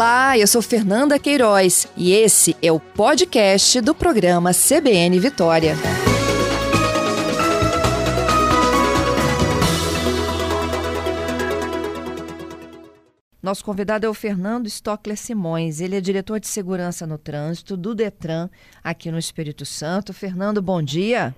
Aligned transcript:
Olá, 0.00 0.38
eu 0.38 0.46
sou 0.46 0.62
Fernanda 0.62 1.18
Queiroz 1.18 1.86
e 1.94 2.14
esse 2.14 2.56
é 2.62 2.72
o 2.72 2.80
podcast 2.80 3.82
do 3.82 3.94
programa 3.94 4.50
CBN 4.54 5.20
Vitória. 5.20 5.74
Nosso 13.42 13.62
convidado 13.62 14.06
é 14.06 14.08
o 14.08 14.14
Fernando 14.14 14.68
Stockler 14.68 15.18
Simões. 15.18 15.82
Ele 15.82 15.96
é 15.96 16.00
diretor 16.00 16.40
de 16.40 16.48
segurança 16.48 17.06
no 17.06 17.18
trânsito 17.18 17.76
do 17.76 17.94
Detran 17.94 18.48
aqui 18.82 19.10
no 19.10 19.18
Espírito 19.18 19.66
Santo. 19.66 20.14
Fernando, 20.14 20.62
bom 20.62 20.80
dia. 20.80 21.36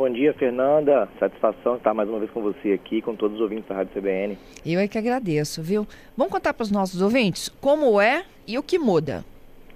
Bom 0.00 0.08
dia, 0.08 0.32
Fernanda. 0.32 1.06
Satisfação 1.18 1.76
estar 1.76 1.92
mais 1.92 2.08
uma 2.08 2.18
vez 2.18 2.30
com 2.30 2.40
você 2.40 2.72
aqui, 2.72 3.02
com 3.02 3.14
todos 3.14 3.36
os 3.36 3.42
ouvintes 3.42 3.68
da 3.68 3.74
Rádio 3.74 3.92
CBN. 3.92 4.38
Eu 4.64 4.80
é 4.80 4.88
que 4.88 4.96
agradeço, 4.96 5.62
viu? 5.62 5.86
Vamos 6.16 6.32
contar 6.32 6.54
para 6.54 6.62
os 6.62 6.70
nossos 6.70 7.02
ouvintes 7.02 7.50
como 7.60 8.00
é 8.00 8.24
e 8.48 8.56
o 8.56 8.62
que 8.62 8.78
muda. 8.78 9.22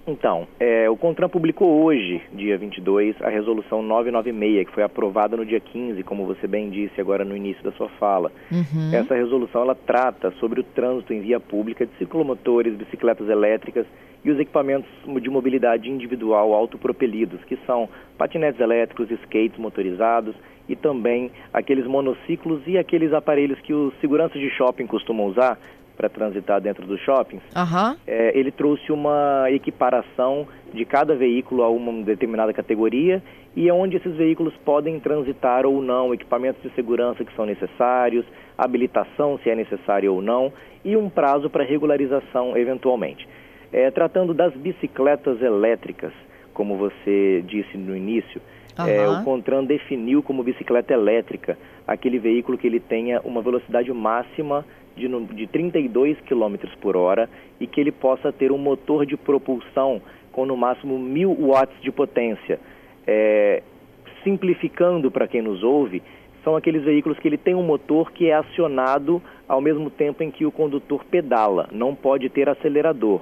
Então, 0.07 0.47
é, 0.59 0.89
o 0.89 0.97
CONTRAN 0.97 1.29
publicou 1.29 1.83
hoje, 1.83 2.23
dia 2.33 2.57
22, 2.57 3.15
a 3.21 3.29
resolução 3.29 3.83
996, 3.83 4.67
que 4.67 4.73
foi 4.73 4.81
aprovada 4.81 5.37
no 5.37 5.45
dia 5.45 5.59
15, 5.59 6.01
como 6.01 6.25
você 6.25 6.47
bem 6.47 6.71
disse 6.71 6.99
agora 6.99 7.23
no 7.23 7.37
início 7.37 7.63
da 7.63 7.71
sua 7.73 7.89
fala. 7.89 8.31
Uhum. 8.51 8.95
Essa 8.95 9.13
resolução 9.13 9.61
ela 9.61 9.75
trata 9.75 10.31
sobre 10.39 10.59
o 10.59 10.63
trânsito 10.63 11.13
em 11.13 11.21
via 11.21 11.39
pública 11.39 11.85
de 11.85 11.95
ciclomotores, 11.99 12.75
bicicletas 12.75 13.29
elétricas 13.29 13.85
e 14.25 14.31
os 14.31 14.39
equipamentos 14.39 14.89
de 15.21 15.29
mobilidade 15.29 15.89
individual 15.89 16.53
autopropelidos, 16.53 17.43
que 17.45 17.57
são 17.65 17.87
patinetes 18.17 18.59
elétricos, 18.59 19.09
skates 19.11 19.57
motorizados 19.59 20.35
e 20.67 20.75
também 20.75 21.31
aqueles 21.53 21.85
monociclos 21.85 22.61
e 22.65 22.75
aqueles 22.75 23.13
aparelhos 23.13 23.59
que 23.61 23.71
os 23.71 23.93
seguranças 24.01 24.41
de 24.41 24.49
shopping 24.49 24.87
costumam 24.87 25.27
usar, 25.27 25.59
para 25.95 26.09
transitar 26.09 26.59
dentro 26.59 26.85
dos 26.85 26.99
shoppings, 27.01 27.41
uhum. 27.55 27.95
é, 28.05 28.37
ele 28.37 28.51
trouxe 28.51 28.91
uma 28.91 29.45
equiparação 29.49 30.47
de 30.73 30.83
cada 30.85 31.15
veículo 31.15 31.63
a 31.63 31.69
uma 31.69 32.03
determinada 32.03 32.51
categoria 32.51 33.23
e 33.55 33.71
onde 33.71 33.95
esses 33.95 34.13
veículos 34.15 34.53
podem 34.65 34.99
transitar 34.99 35.65
ou 35.65 35.81
não, 35.81 36.13
equipamentos 36.13 36.61
de 36.61 36.69
segurança 36.75 37.23
que 37.23 37.33
são 37.35 37.45
necessários, 37.45 38.25
habilitação 38.57 39.39
se 39.41 39.49
é 39.49 39.55
necessário 39.55 40.13
ou 40.13 40.21
não 40.21 40.51
e 40.83 40.97
um 40.97 41.09
prazo 41.09 41.49
para 41.49 41.63
regularização 41.63 42.57
eventualmente. 42.57 43.25
É, 43.77 43.91
tratando 43.91 44.33
das 44.33 44.53
bicicletas 44.53 45.41
elétricas, 45.41 46.13
como 46.53 46.77
você 46.77 47.43
disse 47.45 47.77
no 47.77 47.95
início, 47.95 48.41
Uhum. 48.77 48.87
É, 48.87 49.07
o 49.07 49.23
CONTRAN 49.23 49.63
definiu 49.63 50.21
como 50.21 50.43
bicicleta 50.43 50.93
elétrica 50.93 51.57
aquele 51.87 52.19
veículo 52.19 52.57
que 52.57 52.67
ele 52.67 52.79
tenha 52.79 53.21
uma 53.21 53.41
velocidade 53.41 53.91
máxima 53.93 54.65
de, 54.97 55.07
de 55.33 55.47
32 55.47 56.19
km 56.21 56.55
por 56.81 56.97
hora 56.97 57.29
e 57.57 57.65
que 57.65 57.79
ele 57.79 57.91
possa 57.91 58.33
ter 58.33 58.51
um 58.51 58.57
motor 58.57 59.05
de 59.05 59.15
propulsão 59.15 60.01
com 60.31 60.45
no 60.45 60.57
máximo 60.57 60.99
1000 60.99 61.37
watts 61.39 61.81
de 61.81 61.89
potência. 61.89 62.59
É, 63.07 63.63
simplificando 64.25 65.09
para 65.09 65.27
quem 65.27 65.41
nos 65.41 65.63
ouve, 65.63 66.03
são 66.43 66.57
aqueles 66.57 66.83
veículos 66.83 67.17
que 67.19 67.27
ele 67.27 67.37
tem 67.37 67.55
um 67.55 67.63
motor 67.63 68.11
que 68.11 68.29
é 68.29 68.33
acionado 68.33 69.21
ao 69.47 69.61
mesmo 69.61 69.89
tempo 69.89 70.21
em 70.21 70.29
que 70.29 70.45
o 70.45 70.51
condutor 70.51 71.05
pedala, 71.05 71.69
não 71.71 71.95
pode 71.95 72.27
ter 72.29 72.49
acelerador. 72.49 73.21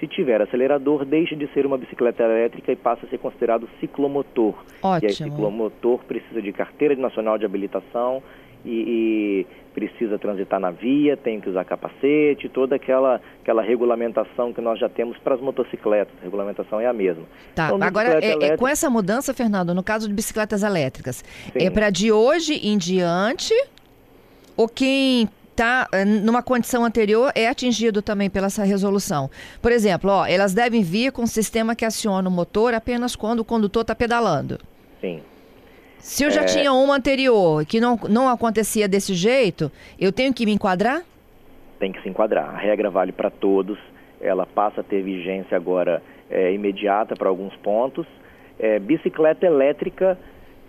Se 0.00 0.08
tiver 0.08 0.40
acelerador, 0.40 1.04
deixa 1.04 1.36
de 1.36 1.46
ser 1.52 1.66
uma 1.66 1.76
bicicleta 1.76 2.22
elétrica 2.22 2.72
e 2.72 2.76
passa 2.76 3.04
a 3.04 3.08
ser 3.10 3.18
considerado 3.18 3.68
ciclomotor. 3.78 4.54
Ótimo. 4.82 5.04
E 5.04 5.06
aí, 5.06 5.12
ciclomotor 5.14 6.00
precisa 6.04 6.40
de 6.40 6.52
carteira 6.52 6.96
nacional 6.96 7.36
de 7.36 7.44
habilitação 7.44 8.22
e, 8.64 8.70
e, 8.70 9.46
precisa 9.74 10.18
transitar 10.18 10.58
na 10.58 10.70
via, 10.70 11.16
tem 11.16 11.38
que 11.38 11.48
usar 11.48 11.64
capacete, 11.64 12.48
toda 12.48 12.76
aquela, 12.76 13.20
aquela 13.42 13.62
regulamentação 13.62 14.52
que 14.52 14.60
nós 14.60 14.78
já 14.78 14.88
temos 14.88 15.18
para 15.18 15.34
as 15.34 15.40
motocicletas. 15.40 16.14
A 16.20 16.24
regulamentação 16.24 16.80
é 16.80 16.86
a 16.86 16.92
mesma. 16.92 17.24
Tá, 17.54 17.66
então, 17.66 17.82
agora 17.82 18.08
é, 18.08 18.32
elétrica... 18.32 18.54
é, 18.54 18.56
com 18.56 18.66
essa 18.66 18.88
mudança, 18.88 19.34
Fernando, 19.34 19.74
no 19.74 19.82
caso 19.82 20.08
de 20.08 20.14
bicicletas 20.14 20.62
elétricas, 20.62 21.22
Sim. 21.52 21.66
é 21.66 21.70
para 21.70 21.90
de 21.90 22.10
hoje 22.10 22.54
em 22.66 22.78
diante 22.78 23.54
ou 24.56 24.68
quem 24.68 25.28
está 25.60 25.86
eh, 25.92 26.04
numa 26.06 26.42
condição 26.42 26.84
anterior 26.84 27.30
é 27.34 27.46
atingido 27.46 28.00
também 28.00 28.30
pela 28.30 28.46
essa 28.46 28.64
resolução. 28.64 29.30
Por 29.60 29.70
exemplo, 29.70 30.10
ó, 30.10 30.26
elas 30.26 30.54
devem 30.54 30.82
vir 30.82 31.12
com 31.12 31.22
um 31.22 31.26
sistema 31.26 31.76
que 31.76 31.84
aciona 31.84 32.26
o 32.28 32.32
motor 32.32 32.72
apenas 32.72 33.14
quando 33.14 33.40
o 33.40 33.44
condutor 33.44 33.82
está 33.82 33.94
pedalando. 33.94 34.58
Sim. 35.02 35.20
Se 35.98 36.24
eu 36.24 36.30
já 36.30 36.42
é... 36.42 36.44
tinha 36.46 36.72
uma 36.72 36.96
anterior 36.96 37.64
que 37.66 37.78
não, 37.78 38.00
não 38.08 38.26
acontecia 38.26 38.88
desse 38.88 39.12
jeito, 39.12 39.70
eu 39.98 40.10
tenho 40.10 40.32
que 40.32 40.46
me 40.46 40.52
enquadrar? 40.52 41.02
Tem 41.78 41.92
que 41.92 42.00
se 42.02 42.08
enquadrar. 42.08 42.54
A 42.54 42.58
regra 42.58 42.88
vale 42.90 43.12
para 43.12 43.28
todos. 43.30 43.78
Ela 44.18 44.46
passa 44.46 44.80
a 44.80 44.84
ter 44.84 45.02
vigência 45.02 45.56
agora 45.56 46.02
é, 46.30 46.52
imediata 46.52 47.14
para 47.14 47.28
alguns 47.28 47.54
pontos. 47.56 48.06
É, 48.58 48.78
bicicleta 48.78 49.46
elétrica 49.46 50.18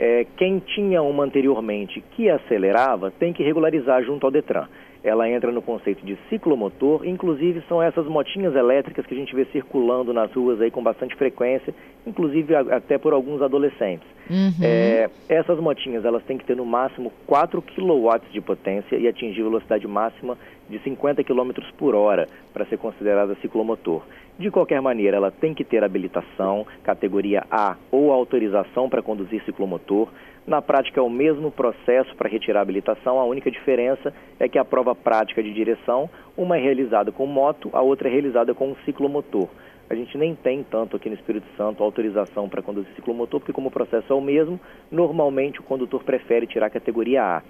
é, 0.02 0.26
quem 0.36 0.58
tinha 0.58 1.04
uma 1.04 1.24
anteriormente 1.24 2.04
que 2.16 2.28
acelerava 2.28 3.12
tem 3.12 3.32
que 3.32 3.44
regularizar 3.44 4.04
junto 4.04 4.26
ao 4.26 4.32
Detran. 4.32 4.66
Ela 5.04 5.30
entra 5.30 5.52
no 5.52 5.62
conceito 5.62 6.04
de 6.04 6.18
ciclomotor, 6.28 7.06
inclusive 7.08 7.62
são 7.68 7.82
essas 7.82 8.08
motinhas 8.08 8.56
elétricas 8.56 9.06
que 9.06 9.14
a 9.14 9.18
gente 9.18 9.36
vê 9.36 9.46
circulando 9.46 10.12
nas 10.12 10.32
ruas 10.34 10.60
aí 10.60 10.72
com 10.72 10.82
bastante 10.82 11.16
frequência, 11.16 11.74
inclusive 12.06 12.56
até 12.56 12.98
por 12.98 13.14
alguns 13.14 13.44
adolescentes. 13.44 14.08
Uhum. 14.28 14.64
É, 14.64 15.08
essas 15.30 15.60
motinhas 15.60 16.04
elas 16.04 16.24
têm 16.24 16.38
que 16.38 16.46
ter 16.46 16.56
no 16.56 16.66
máximo 16.66 17.12
4 17.28 17.62
kW 17.62 18.22
de 18.32 18.42
potência 18.42 18.96
e 18.96 19.08
atingir 19.08 19.44
velocidade 19.44 19.88
máxima 19.88 20.36
de 20.72 20.80
50 20.80 21.24
km 21.24 21.52
por 21.78 21.94
hora 21.94 22.28
para 22.54 22.66
ser 22.66 22.78
considerada 22.78 23.36
ciclomotor. 23.42 24.04
De 24.40 24.50
qualquer 24.50 24.82
maneira, 24.82 25.18
ela 25.18 25.30
tem 25.30 25.54
que 25.54 25.64
ter 25.64 25.84
habilitação, 25.84 26.66
categoria 26.84 27.44
A 27.52 27.76
ou 27.92 28.12
autorização 28.12 28.90
para 28.90 29.02
conduzir 29.02 29.44
ciclomotor. 29.44 30.08
Na 30.48 30.62
prática 30.62 31.00
é 31.00 31.04
o 31.04 31.10
mesmo 31.10 31.52
processo 31.52 32.16
para 32.16 32.30
retirar 32.30 32.60
a 32.60 32.64
habilitação, 32.64 33.20
a 33.20 33.26
única 33.26 33.52
diferença 33.52 34.12
é 34.40 34.50
que 34.50 34.58
a 34.58 34.66
prova 34.66 34.96
prática 34.96 35.44
de 35.44 35.54
direção, 35.54 36.10
uma 36.36 36.58
é 36.58 36.60
realizada 36.60 37.12
com 37.12 37.28
moto, 37.28 37.70
a 37.74 37.82
outra 37.82 38.10
é 38.10 38.12
realizada 38.12 38.56
com 38.56 38.72
um 38.72 38.76
ciclomotor. 38.86 39.50
A 39.92 39.94
gente 39.94 40.18
nem 40.18 40.34
tem 40.34 40.64
tanto 40.64 40.96
aqui 40.96 41.10
no 41.10 41.16
Espírito 41.16 41.46
Santo 41.58 41.84
autorização 41.84 42.48
para 42.48 42.62
conduzir 42.62 42.92
ciclomotor, 42.96 43.42
porque 43.42 43.52
como 43.52 43.68
o 43.68 43.72
processo 43.72 44.12
é 44.12 44.16
o 44.16 44.22
mesmo, 44.22 44.60
normalmente 44.90 45.60
o 45.60 45.64
condutor 45.64 46.02
prefere 46.02 46.48
tirar 46.48 46.68
a 46.68 46.70
categoria 46.70 47.22
A. 47.22 47.44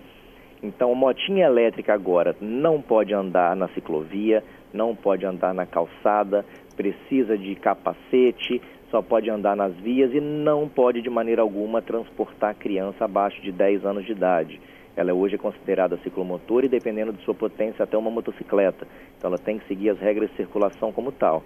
Então, 0.63 0.93
motinha 0.93 1.45
elétrica 1.45 1.93
agora 1.93 2.35
não 2.39 2.81
pode 2.81 3.13
andar 3.13 3.55
na 3.55 3.67
ciclovia, 3.69 4.43
não 4.73 4.95
pode 4.95 5.25
andar 5.25 5.53
na 5.53 5.65
calçada, 5.65 6.45
precisa 6.75 7.37
de 7.37 7.55
capacete, 7.55 8.61
só 8.91 9.01
pode 9.01 9.29
andar 9.29 9.55
nas 9.55 9.73
vias 9.75 10.13
e 10.13 10.19
não 10.19 10.67
pode 10.67 11.01
de 11.01 11.09
maneira 11.09 11.41
alguma 11.41 11.81
transportar 11.81 12.55
criança 12.55 13.05
abaixo 13.05 13.41
de 13.41 13.51
10 13.51 13.85
anos 13.85 14.05
de 14.05 14.11
idade. 14.11 14.61
Ela 14.95 15.13
hoje 15.13 15.35
é 15.35 15.37
considerada 15.37 15.97
ciclomotor 16.03 16.65
e 16.65 16.69
dependendo 16.69 17.13
de 17.13 17.23
sua 17.23 17.33
potência 17.33 17.83
até 17.83 17.97
uma 17.97 18.11
motocicleta. 18.11 18.85
Então 19.17 19.29
ela 19.29 19.37
tem 19.37 19.57
que 19.57 19.67
seguir 19.67 19.89
as 19.89 19.99
regras 19.99 20.29
de 20.29 20.35
circulação 20.35 20.91
como 20.91 21.11
tal. 21.11 21.41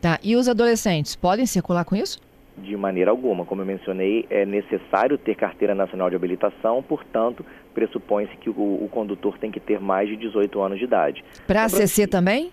Tá, 0.00 0.18
e 0.22 0.36
os 0.36 0.48
adolescentes 0.48 1.16
podem 1.16 1.46
circular 1.46 1.84
com 1.84 1.96
isso? 1.96 2.20
De 2.56 2.76
maneira 2.76 3.10
alguma. 3.10 3.44
Como 3.44 3.62
eu 3.62 3.66
mencionei, 3.66 4.26
é 4.30 4.46
necessário 4.46 5.18
ter 5.18 5.34
carteira 5.34 5.74
nacional 5.74 6.08
de 6.08 6.16
habilitação, 6.16 6.82
portanto, 6.82 7.44
pressupõe-se 7.74 8.36
que 8.36 8.48
o, 8.48 8.52
o, 8.52 8.88
condutor 8.90 9.36
tem 9.38 9.50
que 9.50 9.58
ter 9.58 9.80
mais 9.80 10.08
de 10.08 10.16
18 10.16 10.60
anos 10.60 10.78
de 10.78 10.84
idade. 10.84 11.24
Para 11.46 11.64
a 11.64 11.68
CC 11.68 12.06
também? 12.06 12.52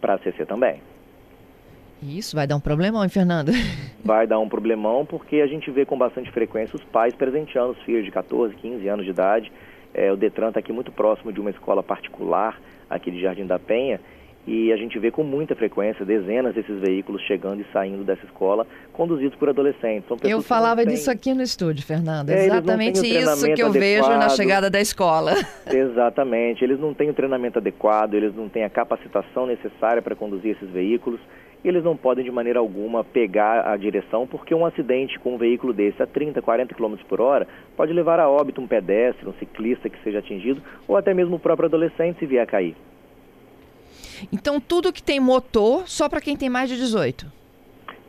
Para 0.00 0.14
a 0.14 0.18
CC 0.18 0.46
também. 0.46 0.80
Isso 2.02 2.34
vai 2.34 2.46
dar 2.46 2.56
um 2.56 2.60
problemão, 2.60 3.02
hein, 3.02 3.10
Fernando? 3.10 3.52
Vai 4.04 4.28
dar 4.28 4.38
um 4.38 4.48
problemão 4.48 5.04
porque 5.04 5.40
a 5.40 5.46
gente 5.48 5.70
vê 5.72 5.84
com 5.84 5.98
bastante 5.98 6.30
frequência 6.30 6.76
os 6.76 6.84
pais 6.84 7.12
presenteando 7.14 7.72
os 7.72 7.82
filhos 7.82 8.04
de 8.04 8.12
14, 8.12 8.54
15 8.54 8.88
anos 8.88 9.04
de 9.04 9.10
idade. 9.10 9.52
É, 9.92 10.10
o 10.12 10.16
Detran 10.16 10.48
está 10.48 10.60
aqui 10.60 10.72
muito 10.72 10.92
próximo 10.92 11.32
de 11.32 11.40
uma 11.40 11.50
escola 11.50 11.82
particular 11.82 12.58
aqui 12.88 13.10
de 13.10 13.20
Jardim 13.20 13.44
da 13.44 13.58
Penha 13.58 14.00
e 14.48 14.72
a 14.72 14.76
gente 14.78 14.98
vê 14.98 15.10
com 15.10 15.22
muita 15.22 15.54
frequência 15.54 16.06
dezenas 16.06 16.54
desses 16.54 16.80
veículos 16.80 17.20
chegando 17.22 17.60
e 17.60 17.66
saindo 17.70 18.02
dessa 18.02 18.24
escola, 18.24 18.66
conduzidos 18.94 19.38
por 19.38 19.50
adolescentes. 19.50 20.08
eu 20.24 20.40
falava 20.40 20.82
têm... 20.82 20.94
disso 20.94 21.10
aqui 21.10 21.34
no 21.34 21.42
estúdio, 21.42 21.84
Fernando. 21.84 22.30
É, 22.30 22.46
Exatamente 22.46 23.06
isso 23.06 23.44
que 23.44 23.60
eu 23.60 23.66
adequado. 23.66 23.72
vejo 23.72 24.08
na 24.08 24.30
chegada 24.30 24.70
da 24.70 24.80
escola. 24.80 25.34
Exatamente. 25.70 26.64
Eles 26.64 26.80
não 26.80 26.94
têm 26.94 27.10
o 27.10 27.14
treinamento 27.14 27.58
adequado, 27.58 28.14
eles 28.14 28.34
não 28.34 28.48
têm 28.48 28.64
a 28.64 28.70
capacitação 28.70 29.46
necessária 29.46 30.00
para 30.00 30.16
conduzir 30.16 30.52
esses 30.52 30.70
veículos 30.70 31.20
e 31.62 31.68
eles 31.68 31.84
não 31.84 31.94
podem 31.94 32.24
de 32.24 32.30
maneira 32.30 32.58
alguma 32.58 33.04
pegar 33.04 33.70
a 33.70 33.76
direção, 33.76 34.26
porque 34.26 34.54
um 34.54 34.64
acidente 34.64 35.18
com 35.18 35.34
um 35.34 35.38
veículo 35.38 35.74
desse 35.74 36.02
a 36.02 36.06
30, 36.06 36.40
40 36.40 36.74
km 36.74 36.94
por 37.06 37.20
hora 37.20 37.46
pode 37.76 37.92
levar 37.92 38.18
a 38.18 38.30
óbito 38.30 38.62
um 38.62 38.66
pedestre, 38.66 39.28
um 39.28 39.34
ciclista 39.34 39.90
que 39.90 40.02
seja 40.02 40.20
atingido, 40.20 40.62
ou 40.86 40.96
até 40.96 41.12
mesmo 41.12 41.36
o 41.36 41.40
próprio 41.40 41.66
adolescente 41.66 42.18
se 42.18 42.24
vier 42.24 42.42
a 42.42 42.46
cair. 42.46 42.74
Então, 44.32 44.60
tudo 44.60 44.92
que 44.92 45.02
tem 45.02 45.20
motor, 45.20 45.88
só 45.88 46.08
para 46.08 46.20
quem 46.20 46.36
tem 46.36 46.48
mais 46.48 46.68
de 46.68 46.76
18? 46.76 47.26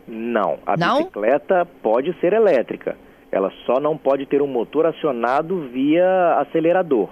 Não. 0.07 0.59
A 0.65 0.75
não? 0.75 0.99
bicicleta 0.99 1.67
pode 1.81 2.13
ser 2.19 2.33
elétrica. 2.33 2.97
Ela 3.31 3.51
só 3.65 3.79
não 3.79 3.95
pode 3.97 4.25
ter 4.25 4.41
um 4.41 4.47
motor 4.47 4.85
acionado 4.87 5.69
via 5.71 6.35
acelerador. 6.39 7.09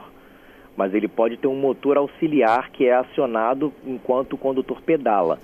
mas 0.78 0.94
ele 0.94 1.08
pode 1.08 1.38
ter 1.38 1.48
um 1.48 1.56
motor 1.60 1.98
auxiliar 1.98 2.70
que 2.70 2.86
é 2.86 2.94
acionado 2.94 3.74
enquanto 3.86 4.34
o 4.34 4.38
condutor 4.38 4.80
pedala. 4.82 5.40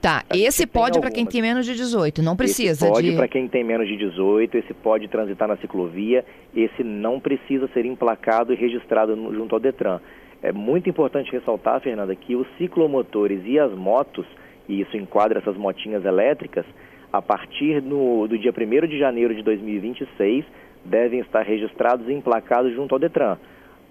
Tá, 0.00 0.24
esse 0.34 0.66
pode 0.66 0.98
para 0.98 1.12
quem 1.12 1.24
tem 1.24 1.40
menos 1.40 1.64
de 1.64 1.76
18, 1.76 2.22
não 2.22 2.34
precisa 2.34 2.86
esse 2.86 2.92
pode 2.92 3.10
de... 3.12 3.16
para 3.16 3.28
quem 3.28 3.46
tem 3.46 3.62
menos 3.62 3.86
de 3.86 3.96
18, 3.96 4.58
esse 4.58 4.74
pode 4.74 5.06
transitar 5.06 5.46
na 5.46 5.56
ciclovia, 5.58 6.24
esse 6.56 6.82
não 6.82 7.20
precisa 7.20 7.68
ser 7.72 7.86
emplacado 7.86 8.52
e 8.52 8.56
registrado 8.56 9.14
no, 9.14 9.32
junto 9.32 9.54
ao 9.54 9.60
Detran. 9.60 10.00
É 10.42 10.50
muito 10.50 10.90
importante 10.90 11.30
ressaltar, 11.30 11.80
Fernanda, 11.80 12.16
que 12.16 12.34
os 12.34 12.46
ciclomotores 12.58 13.40
e 13.46 13.60
as 13.60 13.72
motos, 13.72 14.26
e 14.68 14.80
isso 14.80 14.96
enquadra 14.96 15.38
essas 15.38 15.56
motinhas 15.56 16.04
elétricas, 16.04 16.66
a 17.12 17.22
partir 17.22 17.80
no, 17.80 18.26
do 18.26 18.36
dia 18.36 18.52
1 18.52 18.86
de 18.88 18.98
janeiro 18.98 19.34
de 19.34 19.42
2026, 19.42 20.44
devem 20.84 21.20
estar 21.20 21.42
registrados 21.42 22.08
e 22.08 22.12
emplacados 22.12 22.74
junto 22.74 22.92
ao 22.92 22.98
Detran. 22.98 23.38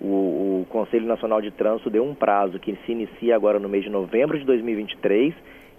O, 0.02 0.64
o 0.64 0.68
Conselho 0.70 1.06
Nacional 1.06 1.42
de 1.42 1.52
Trânsito 1.52 1.90
deu 1.90 2.04
um 2.04 2.14
prazo 2.14 2.60
que 2.60 2.76
se 2.86 2.92
inicia 2.92 3.36
agora 3.36 3.60
no 3.60 3.70
mês 3.70 3.84
de 3.84 3.90
novembro 3.90 4.38
de 4.38 4.44
2023 4.44 5.34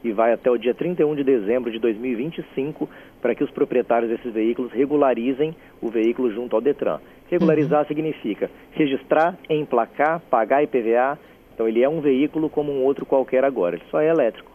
e 0.05 0.13
vai 0.13 0.33
até 0.33 0.51
o 0.51 0.57
dia 0.57 0.73
31 0.73 1.15
de 1.17 1.25
dezembro 1.25 1.71
de 1.71 1.79
2025 1.81 2.89
para 3.21 3.35
que 3.35 3.45
os 3.45 3.51
proprietários 3.51 4.11
desses 4.11 4.33
veículos 4.33 4.73
regularizem 4.73 5.55
o 5.81 5.89
veículo 5.89 6.33
junto 6.33 6.57
ao 6.57 6.63
Detran. 6.63 6.99
Regularizar 7.33 7.81
uhum. 7.81 7.87
significa 7.87 8.51
registrar, 8.73 9.39
emplacar, 9.49 10.21
pagar 10.31 10.63
IPVA. 10.63 11.19
Então 11.55 11.67
ele 11.67 11.83
é 11.83 11.89
um 11.89 12.03
veículo 12.03 12.51
como 12.51 12.71
um 12.71 12.85
outro 12.85 13.07
qualquer 13.07 13.43
agora, 13.43 13.77
ele 13.77 13.85
só 13.91 14.01
é 14.01 14.09
elétrico. 14.09 14.53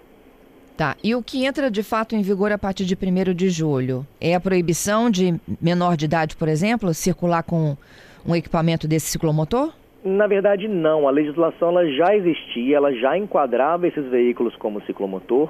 Tá, 0.77 0.95
e 1.03 1.15
o 1.15 1.23
que 1.23 1.43
entra 1.43 1.71
de 1.71 1.81
fato 1.81 2.15
em 2.15 2.21
vigor 2.21 2.51
a 2.51 2.57
partir 2.57 2.85
de 2.85 2.93
1 2.95 3.33
de 3.33 3.49
julho? 3.49 4.05
É 4.21 4.35
a 4.35 4.39
proibição 4.39 5.09
de 5.09 5.33
menor 5.59 5.97
de 5.97 6.05
idade, 6.05 6.35
por 6.35 6.47
exemplo, 6.47 6.93
circular 6.93 7.41
com 7.41 7.75
um 8.23 8.35
equipamento 8.35 8.87
desse 8.87 9.07
ciclomotor? 9.07 9.73
Na 10.05 10.27
verdade, 10.27 10.67
não. 10.67 11.07
A 11.07 11.11
legislação 11.11 11.69
ela 11.69 11.91
já 11.93 12.15
existia, 12.15 12.77
ela 12.77 12.93
já 12.93 13.17
enquadrava 13.17 13.87
esses 13.87 14.05
veículos 14.05 14.55
como 14.57 14.79
ciclomotor, 14.83 15.49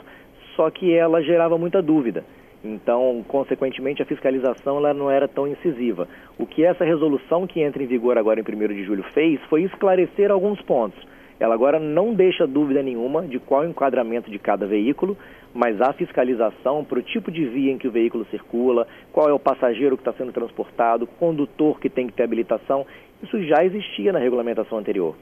só 0.55 0.69
que 0.69 0.95
ela 0.95 1.21
gerava 1.21 1.57
muita 1.57 1.81
dúvida. 1.81 2.23
Então, 2.67 3.23
consequentemente, 3.27 4.01
a 4.01 4.05
fiscalização 4.05 4.77
ela 4.77 4.93
não 4.93 5.09
era 5.09 5.27
tão 5.27 5.47
incisiva. 5.47 6.07
O 6.37 6.45
que 6.45 6.65
essa 6.65 6.83
resolução 6.83 7.47
que 7.47 7.61
entra 7.61 7.81
em 7.81 7.87
vigor 7.87 8.17
agora 8.17 8.41
em 8.41 8.43
1 8.43 8.67
de 8.75 8.83
julho 8.83 9.03
fez 9.13 9.39
foi 9.49 9.63
esclarecer 9.63 10.29
alguns 10.29 10.61
pontos. 10.61 11.01
Ela 11.39 11.53
agora 11.53 11.79
não 11.79 12.13
deixa 12.13 12.47
dúvida 12.47 12.81
nenhuma 12.83 13.21
de 13.25 13.39
qual 13.39 13.61
o 13.61 13.69
enquadramento 13.69 14.29
de 14.29 14.39
cada 14.39 14.65
veículo, 14.65 15.15
mas 15.53 15.79
a 15.79 15.93
fiscalização 15.93 16.83
para 16.83 16.99
o 16.99 17.03
tipo 17.03 17.31
de 17.31 17.45
via 17.45 17.71
em 17.71 17.77
que 17.77 17.87
o 17.87 17.91
veículo 17.91 18.25
circula, 18.25 18.87
qual 19.13 19.29
é 19.29 19.33
o 19.33 19.39
passageiro 19.39 19.95
que 19.95 20.01
está 20.01 20.13
sendo 20.13 20.33
transportado, 20.33 21.07
condutor 21.07 21.79
que 21.79 21.89
tem 21.89 22.07
que 22.07 22.13
ter 22.13 22.23
habilitação, 22.23 22.85
isso 23.23 23.41
já 23.43 23.63
existia 23.63 24.11
na 24.11 24.19
regulamentação 24.19 24.77
anterior. 24.77 25.15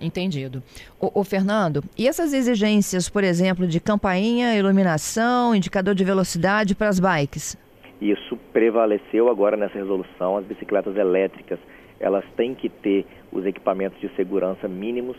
Entendido. 0.00 0.62
O, 1.00 1.20
o, 1.20 1.24
Fernando, 1.24 1.82
e 1.96 2.06
essas 2.06 2.32
exigências, 2.32 3.08
por 3.08 3.24
exemplo, 3.24 3.66
de 3.66 3.80
campainha, 3.80 4.56
iluminação, 4.56 5.54
indicador 5.54 5.94
de 5.94 6.04
velocidade 6.04 6.74
para 6.74 6.88
as 6.88 7.00
bikes? 7.00 7.56
Isso 8.00 8.36
prevaleceu 8.52 9.28
agora 9.28 9.56
nessa 9.56 9.78
resolução. 9.78 10.36
As 10.36 10.44
bicicletas 10.44 10.96
elétricas, 10.96 11.58
elas 12.00 12.24
têm 12.36 12.54
que 12.54 12.68
ter 12.68 13.06
os 13.32 13.46
equipamentos 13.46 14.00
de 14.00 14.08
segurança 14.16 14.68
mínimos 14.68 15.16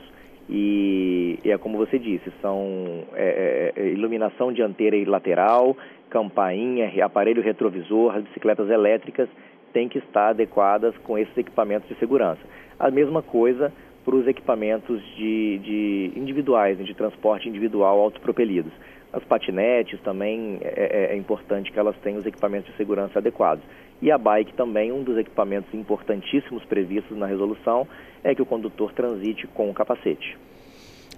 e, 0.49 1.39
e 1.43 1.51
é 1.51 1.57
como 1.57 1.77
você 1.77 1.97
disse, 1.97 2.31
são 2.41 3.03
é, 3.13 3.73
é, 3.75 3.81
é 3.81 3.87
iluminação 3.87 4.53
dianteira 4.53 4.95
e 4.95 5.05
lateral, 5.05 5.75
campainha, 6.09 6.91
aparelho 7.03 7.41
retrovisor, 7.41 8.15
as 8.15 8.23
bicicletas 8.23 8.69
elétricas 8.69 9.27
têm 9.73 9.89
que 9.89 9.97
estar 9.97 10.29
adequadas 10.29 10.95
com 10.99 11.17
esses 11.17 11.35
equipamentos 11.37 11.89
de 11.89 11.95
segurança. 11.95 12.41
A 12.79 12.91
mesma 12.91 13.21
coisa 13.21 13.73
para 14.05 14.15
os 14.15 14.27
equipamentos 14.27 15.01
de, 15.15 15.57
de 15.57 16.11
individuais, 16.15 16.77
de 16.77 16.93
transporte 16.93 17.49
individual 17.49 17.99
autopropelidos. 17.99 18.71
As 19.11 19.23
patinetes 19.23 19.99
também 20.01 20.59
é, 20.61 21.09
é, 21.09 21.13
é, 21.13 21.17
importante 21.17 21.71
que 21.71 21.79
elas 21.79 21.95
tenham 22.03 22.19
os 22.19 22.25
equipamentos 22.25 22.69
de 22.69 22.77
segurança 22.77 23.17
adequados. 23.17 23.63
E 24.01 24.11
a 24.11 24.17
bike 24.17 24.53
também, 24.53 24.91
um 24.91 25.03
dos 25.03 25.17
equipamentos 25.17 25.73
importantíssimos 25.73 26.63
previstos 26.65 27.17
na 27.17 27.25
resolução 27.25 27.87
é 28.23 28.35
que 28.35 28.41
o 28.41 28.45
condutor 28.45 28.91
transite 28.93 29.47
com 29.47 29.69
o 29.69 29.73
capacete. 29.73 30.37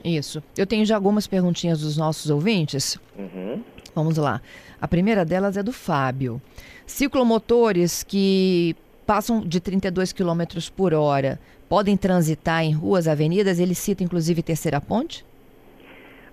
Isso. 0.06 0.42
Eu 0.56 0.68
tenho 0.68 0.86
já 0.86 0.96
algumas 0.96 1.28
perguntinhas 1.28 1.82
dos 1.82 1.98
nossos 1.98 2.30
ouvintes. 2.30 3.00
Uhum. 3.18 3.64
Vamos 3.96 4.16
lá. 4.18 4.42
A 4.80 4.88
primeira 4.88 5.26
delas 5.26 5.58
é 5.58 5.64
do 5.64 5.74
Fábio. 5.74 6.40
Ciclomotores 6.86 8.04
que 8.04 8.76
passam 9.08 9.42
de 9.42 9.60
32 9.60 10.14
km 10.14 10.44
por 10.76 10.94
hora 10.94 11.40
podem 11.70 11.98
transitar 11.98 12.64
em 12.64 12.74
ruas, 12.74 13.08
avenidas? 13.08 13.60
Ele 13.60 13.76
cita 13.76 14.04
inclusive 14.04 14.42
Terceira 14.42 14.80
Ponte? 14.82 15.26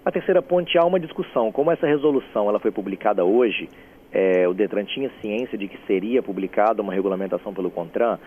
A 0.05 0.11
Terceira 0.11 0.43
Ponte 0.43 0.77
há 0.77 0.85
uma 0.85 1.01
discussão. 1.01 1.51
Como 1.51 1.71
essa 1.71 1.87
resolução 1.87 2.49
ela 2.49 2.61
foi 2.61 2.71
publicada 2.71 3.25
hoje, 3.25 3.69
é, 4.13 4.47
o 4.47 4.55
Detran 4.55 4.85
tinha 4.85 5.11
ciência 5.21 5.57
de 5.57 5.67
que 5.67 5.79
seria 5.87 6.23
publicada 6.23 6.83
uma 6.83 6.93
regulamentação 6.93 7.53
pelo 7.55 7.71
CONTRAN, 7.71 8.19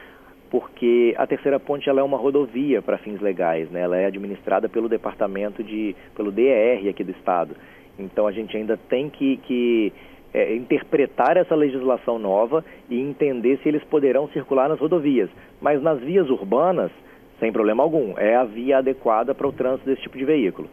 porque 0.50 1.14
a 1.18 1.28
Terceira 1.28 1.60
Ponte 1.60 1.90
ela 1.90 2.02
é 2.02 2.04
uma 2.04 2.18
rodovia 2.18 2.82
para 2.82 2.98
fins 2.98 3.22
legais, 3.22 3.70
né? 3.70 3.82
ela 3.82 3.98
é 3.98 4.06
administrada 4.06 4.68
pelo 4.68 4.90
departamento 4.90 5.64
de, 5.64 5.96
pelo 6.16 6.32
DER 6.32 6.90
aqui 6.90 7.04
do 7.04 7.12
estado. 7.12 7.56
Então 8.00 8.28
a 8.28 8.32
gente 8.32 8.56
ainda 8.56 8.78
tem 8.78 9.10
que, 9.10 9.38
que 9.38 9.94
é, 10.34 10.56
interpretar 10.56 11.38
essa 11.38 11.56
legislação 11.56 12.20
nova 12.20 12.64
e 12.90 13.00
entender 13.00 13.60
se 13.62 13.70
eles 13.70 13.84
poderão 13.86 14.28
circular 14.30 14.70
nas 14.70 14.80
rodovias. 14.80 15.30
Mas 15.62 15.82
nas 15.82 16.00
vias 16.00 16.30
urbanas, 16.30 16.92
sem 17.40 17.52
problema 17.52 17.84
algum, 17.84 18.18
é 18.18 18.36
a 18.36 18.44
via 18.44 18.80
adequada 18.80 19.34
para 19.34 19.48
o 19.48 19.52
trânsito 19.52 19.90
desse 19.90 20.02
tipo 20.02 20.18
de 20.18 20.26
veículo. 20.26 20.70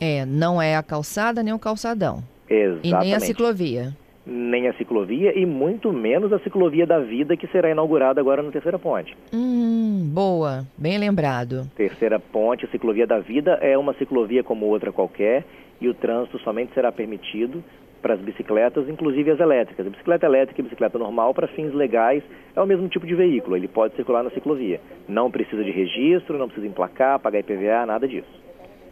É, 0.00 0.24
não 0.24 0.60
é 0.62 0.76
a 0.76 0.82
calçada 0.82 1.42
nem 1.42 1.52
o 1.52 1.58
calçadão. 1.58 2.22
Exatamente. 2.48 2.88
E 2.88 2.94
nem 2.94 3.14
a 3.14 3.20
ciclovia. 3.20 3.96
Nem 4.24 4.68
a 4.68 4.74
ciclovia 4.74 5.38
e 5.38 5.46
muito 5.46 5.92
menos 5.92 6.32
a 6.32 6.38
ciclovia 6.40 6.86
da 6.86 6.98
vida 6.98 7.36
que 7.36 7.46
será 7.46 7.70
inaugurada 7.70 8.20
agora 8.20 8.42
no 8.42 8.52
Terceira 8.52 8.78
Ponte. 8.78 9.16
Hum, 9.32 10.10
boa, 10.12 10.66
bem 10.76 10.98
lembrado. 10.98 11.66
Terceira 11.74 12.20
Ponte, 12.20 12.66
a 12.66 12.68
ciclovia 12.68 13.06
da 13.06 13.18
vida 13.18 13.58
é 13.62 13.76
uma 13.76 13.94
ciclovia 13.94 14.44
como 14.44 14.66
outra 14.66 14.92
qualquer 14.92 15.44
e 15.80 15.88
o 15.88 15.94
trânsito 15.94 16.38
somente 16.40 16.74
será 16.74 16.92
permitido 16.92 17.64
para 18.00 18.14
as 18.14 18.20
bicicletas, 18.20 18.88
inclusive 18.88 19.30
as 19.30 19.40
elétricas. 19.40 19.86
A 19.86 19.90
bicicleta 19.90 20.26
elétrica 20.26 20.60
e 20.60 20.62
a 20.62 20.64
bicicleta 20.64 20.98
normal, 20.98 21.34
para 21.34 21.48
fins 21.48 21.72
legais, 21.74 22.22
é 22.54 22.60
o 22.60 22.66
mesmo 22.66 22.88
tipo 22.88 23.06
de 23.06 23.14
veículo, 23.14 23.56
ele 23.56 23.68
pode 23.68 23.94
circular 23.96 24.22
na 24.22 24.30
ciclovia. 24.30 24.80
Não 25.08 25.30
precisa 25.30 25.62
de 25.64 25.70
registro, 25.70 26.38
não 26.38 26.46
precisa 26.46 26.66
emplacar, 26.66 27.18
pagar 27.18 27.40
IPVA, 27.40 27.86
nada 27.86 28.06
disso. 28.06 28.28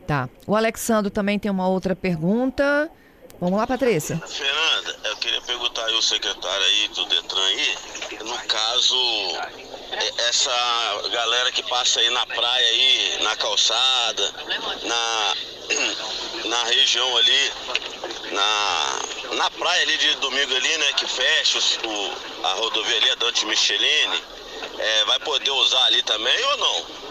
Tá. 0.07 0.29
O 0.47 0.55
Alexandre 0.55 1.11
também 1.11 1.39
tem 1.39 1.51
uma 1.51 1.69
outra 1.69 1.97
pergunta. 1.97 2.91
Vamos 3.41 3.59
lá, 3.59 3.67
Patrícia. 3.67 4.17
Fernanda, 4.17 4.97
eu 5.05 5.17
queria 5.17 5.41
perguntar 5.43 5.85
aí 5.85 5.95
o 5.95 6.01
secretário 6.01 6.65
aí 6.65 6.89
do 6.89 7.05
Detran 7.05 7.43
aí, 7.43 7.77
no 8.25 8.39
caso, 8.49 8.97
essa 10.29 11.09
galera 11.13 11.53
que 11.53 11.63
passa 11.69 12.01
aí 12.01 12.09
na 12.11 12.25
praia 12.25 12.67
aí, 12.67 13.23
na 13.25 13.37
calçada, 13.37 14.33
na, 14.85 15.35
na 16.49 16.65
região 16.65 17.17
ali, 17.19 17.53
na, 18.33 19.37
na 19.37 19.51
praia 19.51 19.83
ali 19.83 19.97
de 19.97 20.17
domingo 20.17 20.55
ali, 20.55 20.79
né, 20.79 20.87
que 20.97 21.07
fecha 21.07 21.59
o, 21.87 22.47
a 22.47 22.53
rodovia 22.55 22.97
ali, 22.97 23.11
a 23.11 23.15
Dante 23.15 23.47
Michelini, 23.47 24.23
é, 24.79 25.05
vai 25.05 25.19
poder 25.21 25.51
usar 25.51 25.85
ali 25.87 26.03
também 26.03 26.45
ou 26.53 26.59
não? 26.59 27.07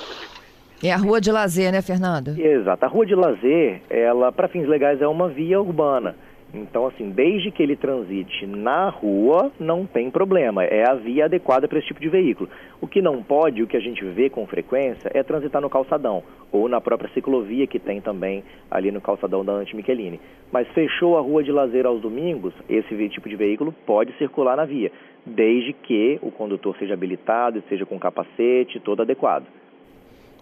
É 0.84 0.92
a 0.92 0.98
rua 0.98 1.20
de 1.20 1.32
lazer, 1.32 1.72
né, 1.72 1.82
Fernando? 1.82 2.40
Exato. 2.40 2.86
A 2.86 2.88
rua 2.88 3.06
de 3.06 3.16
lazer, 3.16 3.82
ela, 3.90 4.32
para 4.32 4.48
fins 4.48 4.68
legais, 4.68 5.02
é 5.02 5.08
uma 5.08 5.30
via 5.30 5.60
urbana. 5.60 6.16
Então, 6.58 6.88
assim, 6.88 7.10
desde 7.10 7.52
que 7.52 7.62
ele 7.62 7.76
transite 7.76 8.46
na 8.46 8.90
rua, 8.90 9.52
não 9.60 9.86
tem 9.86 10.10
problema. 10.10 10.64
É 10.64 10.90
a 10.90 10.94
via 10.94 11.26
adequada 11.26 11.68
para 11.68 11.80
esse 11.80 11.88
tipo 11.88 12.00
de 12.00 12.10
veículo. 12.10 12.50
O 12.80 12.88
que 12.88 13.02
não 13.02 13.22
pode, 13.22 13.62
o 13.62 13.68
que 13.68 13.78
a 13.78 13.80
gente 13.80 14.04
vê 14.06 14.30
com 14.30 14.46
frequência, 14.48 15.12
é 15.14 15.22
transitar 15.24 15.62
no 15.62 15.70
calçadão 15.70 16.24
ou 16.52 16.70
na 16.70 16.80
própria 16.80 17.10
ciclovia 17.14 17.68
que 17.68 17.80
tem 17.80 18.00
também 18.00 18.44
ali 18.72 18.92
no 18.92 19.02
calçadão 19.02 19.44
da 19.44 19.52
Ante 19.52 19.76
Michelini. 19.76 20.20
Mas 20.52 20.68
fechou 20.70 21.18
a 21.18 21.22
rua 21.22 21.44
de 21.44 21.52
lazer 21.52 21.86
aos 21.86 22.02
domingos, 22.02 22.54
esse 22.70 23.10
tipo 23.10 23.28
de 23.28 23.36
veículo 23.36 23.74
pode 23.86 24.14
circular 24.18 24.56
na 24.56 24.66
via, 24.66 24.92
desde 25.26 25.74
que 25.74 26.18
o 26.22 26.32
condutor 26.32 26.76
seja 26.78 26.94
habilitado 26.94 27.60
e 27.60 27.70
seja 27.70 27.86
com 27.86 28.00
capacete 28.00 28.80
todo 28.80 29.02
adequado. 29.02 29.46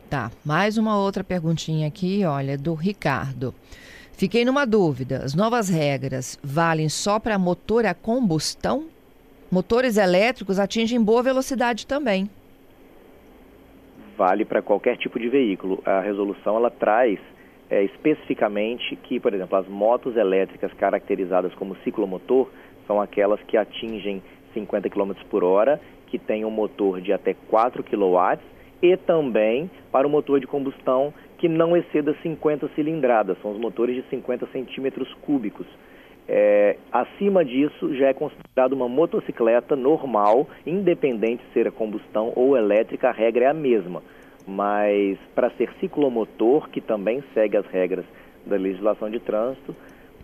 Tá, 0.09 0.29
mais 0.45 0.77
uma 0.77 0.97
outra 0.99 1.23
perguntinha 1.23 1.87
aqui, 1.87 2.23
olha, 2.23 2.55
do 2.55 2.75
Ricardo. 2.75 3.53
Fiquei 4.15 4.45
numa 4.45 4.65
dúvida. 4.65 5.17
As 5.23 5.33
novas 5.33 5.69
regras 5.69 6.39
valem 6.43 6.87
só 6.87 7.19
para 7.19 7.37
motor 7.37 7.85
a 7.85 7.93
combustão? 7.93 8.85
Motores 9.51 9.97
elétricos 9.97 10.59
atingem 10.59 11.01
boa 11.01 11.23
velocidade 11.23 11.85
também. 11.85 12.29
Vale 14.15 14.45
para 14.45 14.61
qualquer 14.61 14.97
tipo 14.97 15.19
de 15.19 15.27
veículo. 15.29 15.81
A 15.83 15.99
resolução 15.99 16.55
ela 16.55 16.69
traz 16.69 17.19
é, 17.69 17.83
especificamente 17.83 18.95
que, 18.95 19.19
por 19.19 19.33
exemplo, 19.33 19.57
as 19.57 19.67
motos 19.67 20.15
elétricas 20.15 20.71
caracterizadas 20.73 21.53
como 21.55 21.75
ciclomotor 21.83 22.49
são 22.85 23.01
aquelas 23.01 23.41
que 23.41 23.57
atingem 23.57 24.21
50 24.53 24.89
km 24.89 25.13
por 25.29 25.43
hora, 25.43 25.81
que 26.07 26.19
têm 26.19 26.45
um 26.45 26.51
motor 26.51 27.01
de 27.01 27.11
até 27.11 27.33
4 27.49 27.83
kW 27.83 28.39
e 28.81 28.95
também 28.95 29.71
para 29.91 30.05
o 30.05 30.09
motor 30.09 30.39
de 30.39 30.45
combustão 30.45 31.11
que 31.43 31.49
não 31.49 31.75
exceda 31.75 32.15
50 32.23 32.69
cilindradas, 32.73 33.35
são 33.41 33.51
os 33.51 33.59
motores 33.59 33.97
de 33.97 34.09
50 34.09 34.47
centímetros 34.53 35.13
cúbicos. 35.15 35.67
É, 36.25 36.77
acima 36.89 37.43
disso, 37.43 37.93
já 37.97 38.07
é 38.07 38.13
considerado 38.13 38.71
uma 38.71 38.87
motocicleta 38.87 39.75
normal, 39.75 40.47
independente 40.65 41.43
se 41.43 41.51
ser 41.51 41.67
a 41.67 41.71
combustão 41.71 42.31
ou 42.33 42.55
elétrica, 42.55 43.09
a 43.09 43.11
regra 43.11 43.43
é 43.43 43.47
a 43.49 43.53
mesma. 43.53 44.01
Mas 44.47 45.17
para 45.35 45.49
ser 45.57 45.69
ciclomotor, 45.81 46.69
que 46.69 46.79
também 46.79 47.21
segue 47.33 47.57
as 47.57 47.65
regras 47.65 48.05
da 48.45 48.55
legislação 48.55 49.09
de 49.09 49.19
trânsito, 49.19 49.75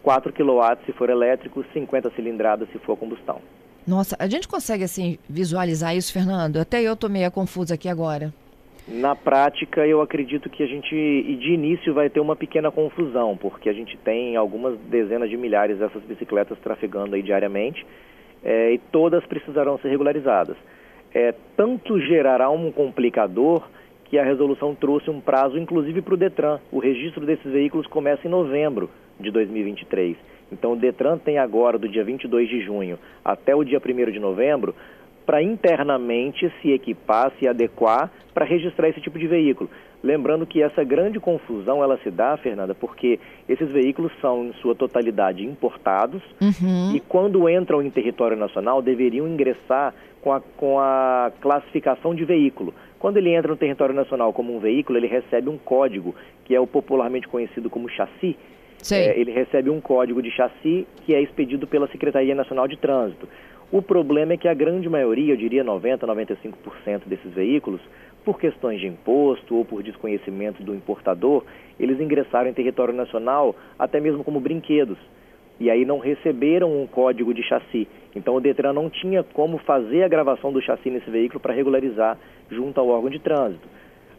4 0.02 0.32
kW 0.32 0.86
se 0.86 0.94
for 0.94 1.10
elétrico, 1.10 1.66
50 1.74 2.12
cilindradas 2.12 2.70
se 2.72 2.80
for 2.80 2.96
combustão. 2.96 3.42
Nossa, 3.86 4.16
a 4.18 4.28
gente 4.30 4.48
consegue 4.48 4.86
assim 4.86 5.18
visualizar 5.30 5.94
isso, 5.98 6.14
Fernando? 6.14 6.62
Até 6.62 6.82
eu 6.82 6.96
tô 6.96 7.10
meio 7.10 7.30
confusa 7.30 7.74
aqui 7.74 7.90
agora. 7.90 8.34
Na 8.92 9.16
prática, 9.16 9.86
eu 9.86 10.02
acredito 10.02 10.50
que 10.50 10.64
a 10.64 10.66
gente, 10.66 10.90
de 10.90 11.52
início, 11.52 11.94
vai 11.94 12.10
ter 12.10 12.20
uma 12.20 12.36
pequena 12.36 12.72
confusão, 12.72 13.38
porque 13.38 13.70
a 13.70 13.74
gente 13.74 13.96
tem 13.98 14.36
algumas 14.36 14.80
dezenas 14.80 15.30
de 15.30 15.38
milhares 15.38 15.78
dessas 15.78 16.02
bicicletas 16.04 16.58
trafegando 16.60 17.16
aí 17.16 17.22
diariamente 17.22 17.86
é, 18.44 18.74
e 18.74 18.80
todas 18.92 19.24
precisarão 19.28 19.78
ser 19.78 19.90
regularizadas. 19.90 20.58
É, 21.14 21.36
tanto 21.56 22.00
gerará 22.00 22.50
um 22.50 22.72
complicador 22.72 23.68
que 24.06 24.18
a 24.18 24.24
resolução 24.24 24.74
trouxe 24.74 25.10
um 25.12 25.22
prazo, 25.22 25.58
inclusive 25.60 26.02
para 26.02 26.16
o 26.16 26.18
Detran. 26.18 26.60
O 26.72 26.80
registro 26.80 27.26
desses 27.28 27.52
veículos 27.52 27.86
começa 27.86 28.26
em 28.26 28.32
novembro 28.32 28.90
de 29.20 29.30
2023. 29.30 30.18
Então, 30.52 30.74
o 30.74 30.76
Detran 30.76 31.20
tem 31.20 31.38
agora, 31.38 31.78
do 31.78 31.88
dia 31.88 32.04
22 32.04 32.50
de 32.50 32.62
junho 32.62 32.98
até 33.24 33.56
o 33.56 33.64
dia 33.64 33.80
1 33.80 34.12
de 34.12 34.20
novembro, 34.20 34.74
para 35.30 35.44
internamente 35.44 36.52
se 36.60 36.72
equipar, 36.72 37.32
se 37.38 37.48
adequar 37.48 38.12
para 38.34 38.46
registrar 38.46 38.90
esse 38.90 39.00
tipo 39.00 39.20
de 39.20 39.28
veículo. 39.28 39.70
Lembrando 40.04 40.44
que 40.44 40.60
essa 40.60 40.84
grande 40.84 41.20
confusão 41.20 41.84
ela 41.84 42.00
se 42.00 42.10
dá, 42.10 42.36
Fernanda, 42.36 42.74
porque 42.74 43.20
esses 43.48 43.70
veículos 43.70 44.12
são 44.20 44.46
em 44.46 44.54
sua 44.54 44.74
totalidade 44.74 45.46
importados 45.46 46.24
uhum. 46.42 46.96
e 46.96 47.00
quando 47.02 47.48
entram 47.48 47.80
em 47.80 47.92
território 47.92 48.36
nacional 48.36 48.82
deveriam 48.82 49.28
ingressar 49.28 49.94
com 50.20 50.34
a, 50.34 50.42
com 50.58 50.80
a 50.80 51.32
classificação 51.40 52.16
de 52.16 52.26
veículo. 52.26 52.74
Quando 52.98 53.18
ele 53.18 53.32
entra 53.32 53.52
no 53.52 53.58
território 53.58 53.94
nacional 53.94 54.34
como 54.34 54.56
um 54.56 54.60
veículo, 54.60 54.98
ele 54.98 55.06
recebe 55.06 55.48
um 55.48 55.60
código 55.60 56.16
que 56.44 56.56
é 56.56 56.60
o 56.60 56.66
popularmente 56.66 57.28
conhecido 57.28 57.70
como 57.70 57.88
chassi. 57.88 58.36
É, 58.96 59.20
ele 59.20 59.32
recebe 59.32 59.70
um 59.70 59.80
código 59.80 60.24
de 60.24 60.32
chassi 60.32 60.88
que 61.06 61.14
é 61.14 61.22
expedido 61.22 61.68
pela 61.68 61.88
Secretaria 61.90 62.34
Nacional 62.34 62.68
de 62.68 62.78
Trânsito. 62.78 63.28
O 63.72 63.84
problema 63.84 64.34
é 64.34 64.38
que 64.38 64.48
a 64.48 64.54
grande 64.54 64.90
maioria, 64.90 65.34
eu 65.34 65.38
diria 65.38 65.64
90, 65.64 66.08
95% 66.08 67.02
desses 67.06 67.32
veículos, 67.32 67.80
por 68.26 68.40
questões 68.40 68.80
de 68.80 68.88
imposto 68.88 69.56
ou 69.56 69.64
por 69.64 69.84
desconhecimento 69.84 70.64
do 70.64 70.74
importador, 70.74 71.44
eles 71.80 72.00
ingressaram 72.00 72.50
em 72.50 72.54
território 72.54 72.94
nacional 72.94 73.56
até 73.78 74.00
mesmo 74.00 74.24
como 74.24 74.40
brinquedos. 74.40 74.98
E 75.60 75.70
aí 75.70 75.86
não 75.86 76.00
receberam 76.00 76.82
um 76.82 76.88
código 76.88 77.32
de 77.32 77.44
chassi. 77.44 77.88
Então 78.16 78.36
o 78.36 78.42
Detran 78.42 78.74
não 78.74 78.90
tinha 78.90 79.24
como 79.24 79.60
fazer 79.60 80.04
a 80.04 80.08
gravação 80.08 80.52
do 80.52 80.62
chassi 80.62 80.90
nesse 80.90 81.10
veículo 81.10 81.40
para 81.40 81.54
regularizar 81.54 82.18
junto 82.50 82.80
ao 82.80 82.88
órgão 82.88 83.12
de 83.12 83.20
trânsito. 83.20 83.68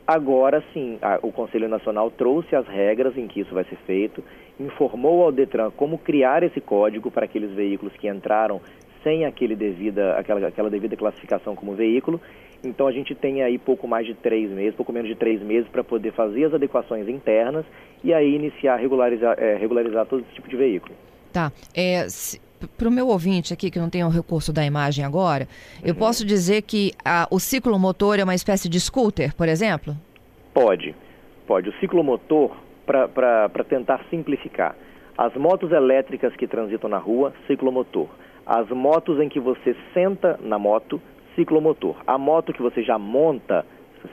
Agora 0.07 0.62
sim, 0.73 0.99
a, 1.02 1.19
o 1.23 1.33
Conselho 1.33 1.69
Nacional 1.69 2.11
trouxe 2.11 2.54
as 2.54 2.66
regras 2.66 3.16
em 3.16 3.26
que 3.26 3.40
isso 3.40 3.54
vai 3.54 3.64
ser 3.64 3.76
feito, 3.87 4.23
informou 4.59 5.23
ao 5.23 5.33
Detran 5.33 5.71
como 5.71 5.99
criar 5.99 6.42
esse 6.42 6.61
código 6.61 7.11
para 7.11 7.25
aqueles 7.25 7.50
veículos 7.52 7.95
que 7.97 8.09
entraram 8.09 8.61
sem 9.02 9.25
aquele 9.25 9.57
devida, 9.57 10.14
aquela, 10.16 10.47
aquela 10.47 10.71
devida 10.71 10.97
classificação 10.97 11.54
como 11.54 11.75
veículo. 11.75 12.21
Então 12.62 12.87
a 12.87 12.92
gente 12.92 13.14
tem 13.14 13.42
aí 13.42 13.59
pouco 13.59 13.88
mais 13.88 14.07
de 14.07 14.14
três 14.14 14.50
meses, 14.50 14.75
pouco 14.75 14.92
menos 14.92 15.09
de 15.09 15.14
três 15.14 15.40
meses 15.42 15.69
para 15.69 15.83
poder 15.83 16.12
fazer 16.12 16.45
as 16.45 16.54
adequações 16.54 17.09
internas 17.09 17.64
e 18.04 18.12
aí 18.12 18.35
iniciar 18.35 18.76
regularizar, 18.76 19.37
é, 19.38 19.57
regularizar 19.57 20.04
todo 20.07 20.21
esse 20.21 20.35
tipo 20.35 20.49
de 20.49 20.57
veículo. 20.57 20.95
Tá. 21.33 21.50
É, 21.75 22.07
para 22.76 22.88
o 22.88 22.90
meu 22.90 23.09
ouvinte 23.09 23.54
aqui, 23.54 23.71
que 23.71 23.78
não 23.78 23.88
tem 23.88 24.04
o 24.04 24.11
recurso 24.11 24.52
da 24.52 24.64
imagem 24.64 25.04
agora, 25.04 25.49
uhum. 25.76 25.88
eu 25.88 25.95
posso 25.95 26.26
dizer 26.26 26.62
que 26.62 26.92
a, 27.02 27.26
o 27.30 27.40
ciclomotor 27.40 28.19
é 28.19 28.25
uma 28.25 28.35
espécie 28.35 28.69
de 28.69 28.78
scooter, 28.78 29.35
por 29.35 29.49
exemplo? 29.49 29.97
Pode, 30.52 30.95
pode. 31.47 31.71
O 31.71 31.73
ciclomotor, 31.80 32.54
para 32.85 33.64
tentar 33.66 34.04
simplificar, 34.11 34.76
as 35.16 35.35
motos 35.35 35.73
elétricas 35.73 36.35
que 36.37 36.47
transitam 36.47 36.90
na 36.90 36.99
rua, 36.99 37.33
ciclomotor 37.47 38.09
as 38.50 38.69
motos 38.69 39.21
em 39.21 39.28
que 39.28 39.38
você 39.38 39.76
senta 39.95 40.37
na 40.42 40.59
moto, 40.59 41.00
ciclomotor. 41.37 41.95
A 42.04 42.19
moto 42.19 42.52
que 42.52 42.61
você 42.61 42.83
já 42.83 42.99
monta, 42.99 43.64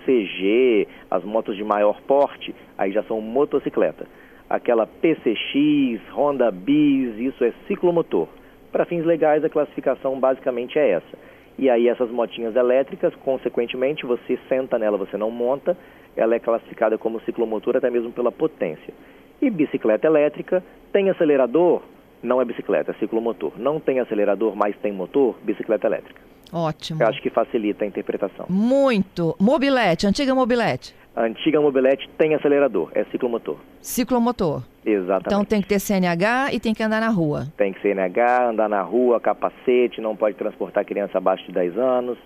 CG, 0.05 0.87
as 1.09 1.23
motos 1.23 1.57
de 1.57 1.63
maior 1.63 1.99
porte, 2.03 2.53
aí 2.77 2.91
já 2.91 3.01
são 3.05 3.19
motocicleta. 3.19 4.05
Aquela 4.47 4.85
PCX, 4.85 5.99
Honda 6.13 6.51
Bis, 6.51 7.17
isso 7.17 7.43
é 7.43 7.51
ciclomotor. 7.67 8.27
Para 8.71 8.85
fins 8.85 9.03
legais, 9.03 9.43
a 9.43 9.49
classificação 9.49 10.19
basicamente 10.19 10.77
é 10.77 10.87
essa. 10.87 11.17
E 11.57 11.67
aí 11.67 11.89
essas 11.89 12.11
motinhas 12.11 12.55
elétricas, 12.55 13.15
consequentemente, 13.15 14.05
você 14.05 14.37
senta 14.47 14.77
nela, 14.77 14.99
você 14.99 15.17
não 15.17 15.31
monta, 15.31 15.75
ela 16.15 16.35
é 16.35 16.39
classificada 16.39 16.95
como 16.95 17.19
ciclomotor 17.21 17.75
até 17.75 17.89
mesmo 17.89 18.11
pela 18.11 18.31
potência. 18.31 18.93
E 19.41 19.49
bicicleta 19.49 20.05
elétrica 20.05 20.63
tem 20.93 21.09
acelerador? 21.09 21.81
Não 22.21 22.41
é 22.41 22.45
bicicleta, 22.45 22.91
é 22.91 22.93
ciclomotor. 22.95 23.53
Não 23.57 23.79
tem 23.79 23.99
acelerador, 23.99 24.55
mas 24.55 24.75
tem 24.77 24.91
motor, 24.91 25.35
bicicleta 25.43 25.87
elétrica. 25.87 26.21
Ótimo. 26.51 27.01
Eu 27.01 27.07
acho 27.07 27.21
que 27.21 27.29
facilita 27.29 27.83
a 27.83 27.87
interpretação. 27.87 28.45
Muito. 28.49 29.35
Mobilete, 29.39 30.07
antiga 30.07 30.33
mobilete. 30.33 30.95
A 31.15 31.23
antiga 31.23 31.59
mobilete 31.59 32.07
tem 32.17 32.35
acelerador, 32.35 32.91
é 32.93 33.03
ciclomotor. 33.05 33.57
Ciclomotor. 33.81 34.61
Exatamente. 34.85 35.25
Então 35.25 35.43
tem 35.43 35.61
que 35.61 35.67
ter 35.67 35.79
CNH 35.79 36.53
e 36.53 36.59
tem 36.59 36.73
que 36.73 36.83
andar 36.83 37.01
na 37.01 37.09
rua. 37.09 37.47
Tem 37.57 37.73
que 37.73 37.81
CNH, 37.81 38.49
andar 38.49 38.69
na 38.69 38.81
rua, 38.81 39.19
capacete, 39.19 39.99
não 39.99 40.15
pode 40.15 40.35
transportar 40.35 40.85
criança 40.85 41.17
abaixo 41.17 41.43
de 41.47 41.51
10 41.51 41.77
anos, 41.77 42.17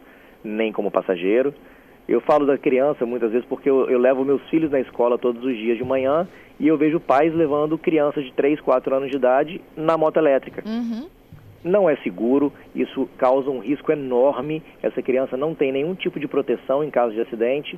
nem 0.43 0.71
como 0.73 0.91
passageiro. 0.91 1.53
Eu 2.11 2.19
falo 2.19 2.45
da 2.45 2.57
criança 2.57 3.05
muitas 3.05 3.31
vezes 3.31 3.47
porque 3.47 3.69
eu, 3.69 3.89
eu, 3.89 3.97
levo 3.97 4.25
meus 4.25 4.41
filhos 4.49 4.69
na 4.69 4.81
escola 4.81 5.17
todos 5.17 5.41
os 5.45 5.55
dias 5.55 5.77
de 5.77 5.83
manhã 5.85 6.27
e 6.59 6.67
eu 6.67 6.77
vejo 6.77 6.99
pais 6.99 7.33
levando 7.33 7.77
crianças 7.77 8.25
de 8.25 8.33
3, 8.33 8.59
4 8.59 8.93
anos 8.93 9.09
de 9.09 9.15
idade 9.15 9.61
na 9.77 9.97
moto 9.97 10.17
elétrica. 10.17 10.61
Uhum. 10.67 11.07
Não 11.63 11.89
é 11.89 11.95
seguro, 12.03 12.51
isso 12.75 13.07
causa 13.17 13.49
um 13.49 13.59
risco 13.59 13.93
enorme. 13.93 14.61
Essa 14.83 15.01
criança 15.01 15.37
não 15.37 15.55
tem 15.55 15.71
nenhum 15.71 15.95
tipo 15.95 16.19
de 16.19 16.27
proteção 16.27 16.83
em 16.83 16.89
caso 16.89 17.13
de 17.13 17.21
acidente, 17.21 17.77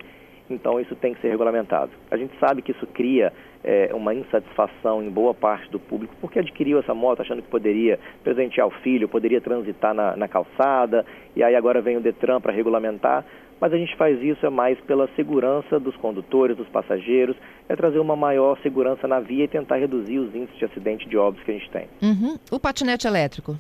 então 0.50 0.80
isso 0.80 0.96
tem 0.96 1.14
que 1.14 1.22
ser 1.22 1.30
regulamentado. 1.30 1.92
A 2.10 2.18
gente 2.18 2.34
sabe 2.40 2.64
que 2.64 2.72
isso 2.72 2.88
cria 2.88 3.32
é, 3.64 3.92
uma 3.94 4.16
insatisfação 4.16 5.04
em 5.04 5.12
boa 5.12 5.36
parte 5.36 5.70
do 5.70 5.80
público, 5.80 6.16
porque 6.20 6.40
adquiriu 6.40 6.80
essa 6.80 6.96
moto 6.96 7.22
achando 7.22 7.44
que 7.44 7.50
poderia 7.50 8.00
presentear 8.24 8.66
o 8.66 8.72
filho, 8.72 9.08
poderia 9.08 9.40
transitar 9.40 9.94
na, 9.94 10.18
na 10.18 10.28
calçada, 10.28 11.06
e 11.36 11.44
aí 11.44 11.56
agora 11.56 11.82
vem 11.82 11.98
o 11.98 12.02
Detran 12.02 12.42
para 12.42 12.52
regulamentar 12.52 13.24
mas 13.64 13.72
a 13.72 13.78
gente 13.78 13.96
faz 13.96 14.22
isso 14.22 14.46
é 14.46 14.50
mais 14.50 14.78
pela 14.82 15.08
segurança 15.16 15.80
dos 15.80 15.96
condutores, 15.96 16.58
dos 16.58 16.68
passageiros, 16.68 17.34
é 17.70 17.78
trazer 17.78 17.98
uma 17.98 18.14
maior 18.14 18.60
segurança 18.62 19.08
na 19.08 19.22
via 19.22 19.46
e 19.46 19.48
tentar 19.48 19.78
reduzir 19.78 20.20
os 20.20 20.36
índices 20.36 20.60
de 20.60 20.66
acidente 20.66 21.08
de 21.08 21.16
óbitos 21.16 21.46
que 21.46 21.52
a 21.52 21.54
gente 21.54 21.72
tem. 21.72 21.88
Uhum. 22.02 22.38
O 22.52 22.60
patinete 22.60 23.08
elétrico? 23.08 23.58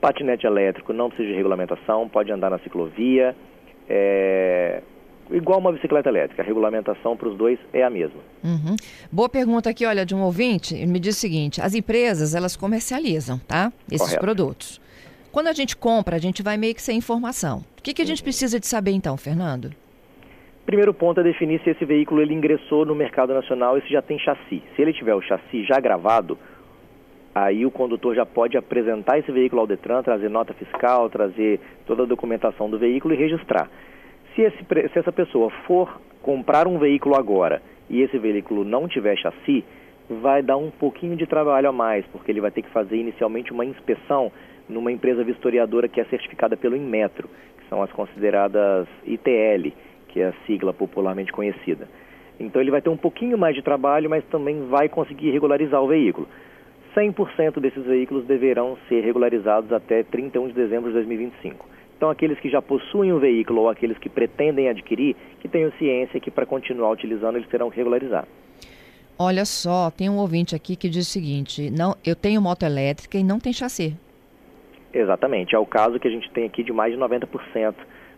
Patinete 0.00 0.44
elétrico 0.44 0.92
não 0.92 1.08
precisa 1.08 1.28
de 1.28 1.36
regulamentação, 1.36 2.08
pode 2.08 2.32
andar 2.32 2.50
na 2.50 2.58
ciclovia, 2.58 3.36
é... 3.88 4.82
igual 5.30 5.60
uma 5.60 5.70
bicicleta 5.70 6.08
elétrica, 6.08 6.42
a 6.42 6.44
regulamentação 6.44 7.16
para 7.16 7.28
os 7.28 7.36
dois 7.36 7.60
é 7.72 7.84
a 7.84 7.90
mesma. 7.90 8.18
Uhum. 8.42 8.74
Boa 9.12 9.28
pergunta 9.28 9.70
aqui, 9.70 9.86
olha, 9.86 10.04
de 10.04 10.16
um 10.16 10.22
ouvinte, 10.22 10.74
ele 10.74 10.90
me 10.90 10.98
diz 10.98 11.16
o 11.16 11.20
seguinte, 11.20 11.60
as 11.60 11.76
empresas, 11.76 12.34
elas 12.34 12.56
comercializam, 12.56 13.38
tá? 13.46 13.72
Esses 13.88 14.00
Correto. 14.00 14.20
produtos. 14.20 14.87
Quando 15.38 15.46
a 15.46 15.52
gente 15.52 15.76
compra, 15.76 16.16
a 16.16 16.18
gente 16.18 16.42
vai 16.42 16.56
meio 16.56 16.74
que 16.74 16.82
sem 16.82 16.98
informação. 16.98 17.58
O 17.78 17.82
que, 17.84 17.94
que 17.94 18.02
a 18.02 18.04
gente 18.04 18.24
precisa 18.24 18.58
de 18.58 18.66
saber 18.66 18.90
então, 18.90 19.16
Fernando? 19.16 19.70
Primeiro 20.66 20.92
ponto 20.92 21.20
é 21.20 21.22
definir 21.22 21.60
se 21.62 21.70
esse 21.70 21.84
veículo 21.84 22.20
ele 22.20 22.34
ingressou 22.34 22.84
no 22.84 22.92
mercado 22.92 23.32
nacional 23.32 23.78
e 23.78 23.82
se 23.82 23.88
já 23.88 24.02
tem 24.02 24.18
chassi. 24.18 24.60
Se 24.74 24.82
ele 24.82 24.92
tiver 24.92 25.14
o 25.14 25.22
chassi 25.22 25.62
já 25.62 25.78
gravado, 25.78 26.36
aí 27.32 27.64
o 27.64 27.70
condutor 27.70 28.16
já 28.16 28.26
pode 28.26 28.56
apresentar 28.56 29.20
esse 29.20 29.30
veículo 29.30 29.60
ao 29.60 29.66
Detran, 29.68 30.02
trazer 30.02 30.28
nota 30.28 30.52
fiscal, 30.54 31.08
trazer 31.08 31.60
toda 31.86 32.02
a 32.02 32.06
documentação 32.06 32.68
do 32.68 32.76
veículo 32.76 33.14
e 33.14 33.16
registrar. 33.16 33.70
Se, 34.34 34.42
esse, 34.42 34.58
se 34.92 34.98
essa 34.98 35.12
pessoa 35.12 35.50
for 35.68 36.00
comprar 36.20 36.66
um 36.66 36.80
veículo 36.80 37.14
agora 37.14 37.62
e 37.88 38.02
esse 38.02 38.18
veículo 38.18 38.64
não 38.64 38.88
tiver 38.88 39.16
chassi, 39.16 39.64
vai 40.10 40.42
dar 40.42 40.56
um 40.56 40.72
pouquinho 40.72 41.14
de 41.14 41.28
trabalho 41.28 41.68
a 41.68 41.72
mais, 41.72 42.04
porque 42.06 42.32
ele 42.32 42.40
vai 42.40 42.50
ter 42.50 42.62
que 42.62 42.70
fazer 42.70 42.96
inicialmente 42.96 43.52
uma 43.52 43.64
inspeção 43.64 44.32
numa 44.68 44.92
empresa 44.92 45.24
vistoriadora 45.24 45.88
que 45.88 46.00
é 46.00 46.04
certificada 46.04 46.56
pelo 46.56 46.76
Inmetro, 46.76 47.28
que 47.58 47.68
são 47.68 47.82
as 47.82 47.90
consideradas 47.92 48.86
ITL, 49.04 49.72
que 50.08 50.20
é 50.20 50.28
a 50.28 50.34
sigla 50.46 50.72
popularmente 50.72 51.32
conhecida. 51.32 51.88
Então 52.38 52.60
ele 52.60 52.70
vai 52.70 52.80
ter 52.80 52.90
um 52.90 52.96
pouquinho 52.96 53.36
mais 53.36 53.54
de 53.54 53.62
trabalho, 53.62 54.08
mas 54.08 54.24
também 54.26 54.66
vai 54.68 54.88
conseguir 54.88 55.30
regularizar 55.30 55.82
o 55.82 55.88
veículo. 55.88 56.28
100% 56.96 57.60
desses 57.60 57.84
veículos 57.84 58.26
deverão 58.26 58.76
ser 58.88 59.04
regularizados 59.04 59.72
até 59.72 60.02
31 60.02 60.48
de 60.48 60.54
dezembro 60.54 60.88
de 60.88 60.94
2025. 60.94 61.66
Então, 61.96 62.10
aqueles 62.10 62.38
que 62.38 62.48
já 62.48 62.62
possuem 62.62 63.12
o 63.12 63.18
veículo 63.18 63.62
ou 63.62 63.68
aqueles 63.68 63.98
que 63.98 64.08
pretendem 64.08 64.68
adquirir, 64.68 65.16
que 65.40 65.48
tenham 65.48 65.72
ciência 65.72 66.20
que 66.20 66.30
para 66.30 66.46
continuar 66.46 66.90
utilizando 66.90 67.36
eles 67.36 67.48
terão 67.48 67.70
que 67.70 67.76
regularizar. 67.76 68.26
Olha 69.18 69.44
só, 69.44 69.90
tem 69.90 70.08
um 70.08 70.16
ouvinte 70.16 70.54
aqui 70.54 70.76
que 70.76 70.88
diz 70.88 71.08
o 71.08 71.10
seguinte: 71.10 71.70
não, 71.70 71.96
eu 72.06 72.14
tenho 72.14 72.40
moto 72.40 72.62
elétrica 72.62 73.18
e 73.18 73.24
não 73.24 73.40
tem 73.40 73.52
chassi. 73.52 73.96
Exatamente, 74.92 75.54
é 75.54 75.58
o 75.58 75.66
caso 75.66 76.00
que 76.00 76.08
a 76.08 76.10
gente 76.10 76.30
tem 76.30 76.44
aqui 76.46 76.62
de 76.62 76.72
mais 76.72 76.92
de 76.92 76.98
90% 76.98 77.74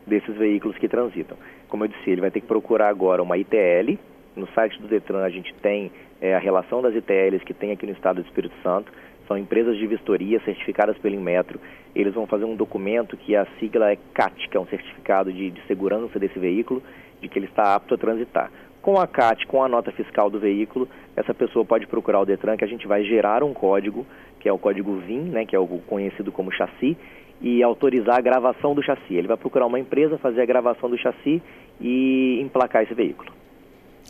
desses 0.07 0.37
veículos 0.37 0.77
que 0.79 0.89
transitam. 0.89 1.37
Como 1.69 1.85
eu 1.85 1.89
disse, 1.89 2.11
ele 2.11 2.21
vai 2.21 2.31
ter 2.31 2.41
que 2.41 2.47
procurar 2.47 2.89
agora 2.89 3.23
uma 3.23 3.37
ITL. 3.37 3.99
No 4.37 4.47
site 4.49 4.81
do 4.81 4.89
Detran 4.89 5.23
a 5.23 5.31
gente 5.31 5.53
tem 5.55 5.91
é, 6.21 6.35
a 6.35 6.39
relação 6.39 6.81
das 6.81 6.95
ITLs 6.95 7.45
que 7.45 7.55
tem 7.55 7.73
aqui 7.73 7.87
no 7.87 7.93
estado 7.93 8.23
do 8.23 8.27
Espírito 8.27 8.55
Santo. 8.62 8.93
São 9.27 9.39
empresas 9.39 9.77
de 9.77 9.87
vistoria 9.87 10.41
certificadas 10.41 10.99
pelo 10.99 11.15
Inmetro. 11.15 11.61
Eles 11.95 12.15
vão 12.15 12.27
fazer 12.27 12.45
um 12.45 12.57
documento 12.57 13.17
que 13.17 13.37
a 13.37 13.47
sigla 13.59 13.93
é 13.93 13.99
CAT, 14.12 14.49
que 14.49 14.57
é 14.57 14.61
um 14.61 14.67
certificado 14.67 15.33
de, 15.33 15.50
de 15.50 15.62
segurança 15.67 16.19
desse 16.19 16.39
veículo, 16.39 16.83
de 17.21 17.29
que 17.29 17.39
ele 17.39 17.47
está 17.47 17.75
apto 17.75 17.95
a 17.95 17.99
transitar. 17.99 18.50
Com 18.83 18.99
a 18.99 19.07
CAT, 19.07 19.47
com 19.47 19.62
a 19.62 19.69
nota 19.69 19.93
fiscal 19.93 20.31
do 20.31 20.41
veículo, 20.41 20.89
essa 21.15 21.35
pessoa 21.35 21.65
pode 21.65 21.87
procurar 21.87 22.21
o 22.21 22.25
Detran, 22.25 22.57
que 22.57 22.65
a 22.65 22.69
gente 22.69 22.89
vai 22.89 23.05
gerar 23.05 23.45
um 23.45 23.53
código, 23.53 24.07
que 24.41 24.49
é 24.49 24.53
o 24.53 24.59
código 24.59 24.97
VIN, 24.97 25.21
né, 25.21 25.45
que 25.45 25.55
é 25.55 25.59
o 25.59 25.67
conhecido 25.67 26.33
como 26.33 26.51
chassi, 26.51 26.97
e 27.41 27.63
autorizar 27.63 28.19
a 28.19 28.21
gravação 28.21 28.75
do 28.75 28.83
chassi. 28.83 29.15
Ele 29.15 29.29
vai 29.29 29.37
procurar 29.37 29.67
uma 29.67 29.79
empresa, 29.79 30.19
fazer 30.19 30.41
a 30.43 30.47
gravação 30.47 30.91
do 30.91 30.99
chassi 30.99 31.41
e 31.81 32.41
emplacar 32.41 32.83
esse 32.83 32.95
veículo. 32.95 33.31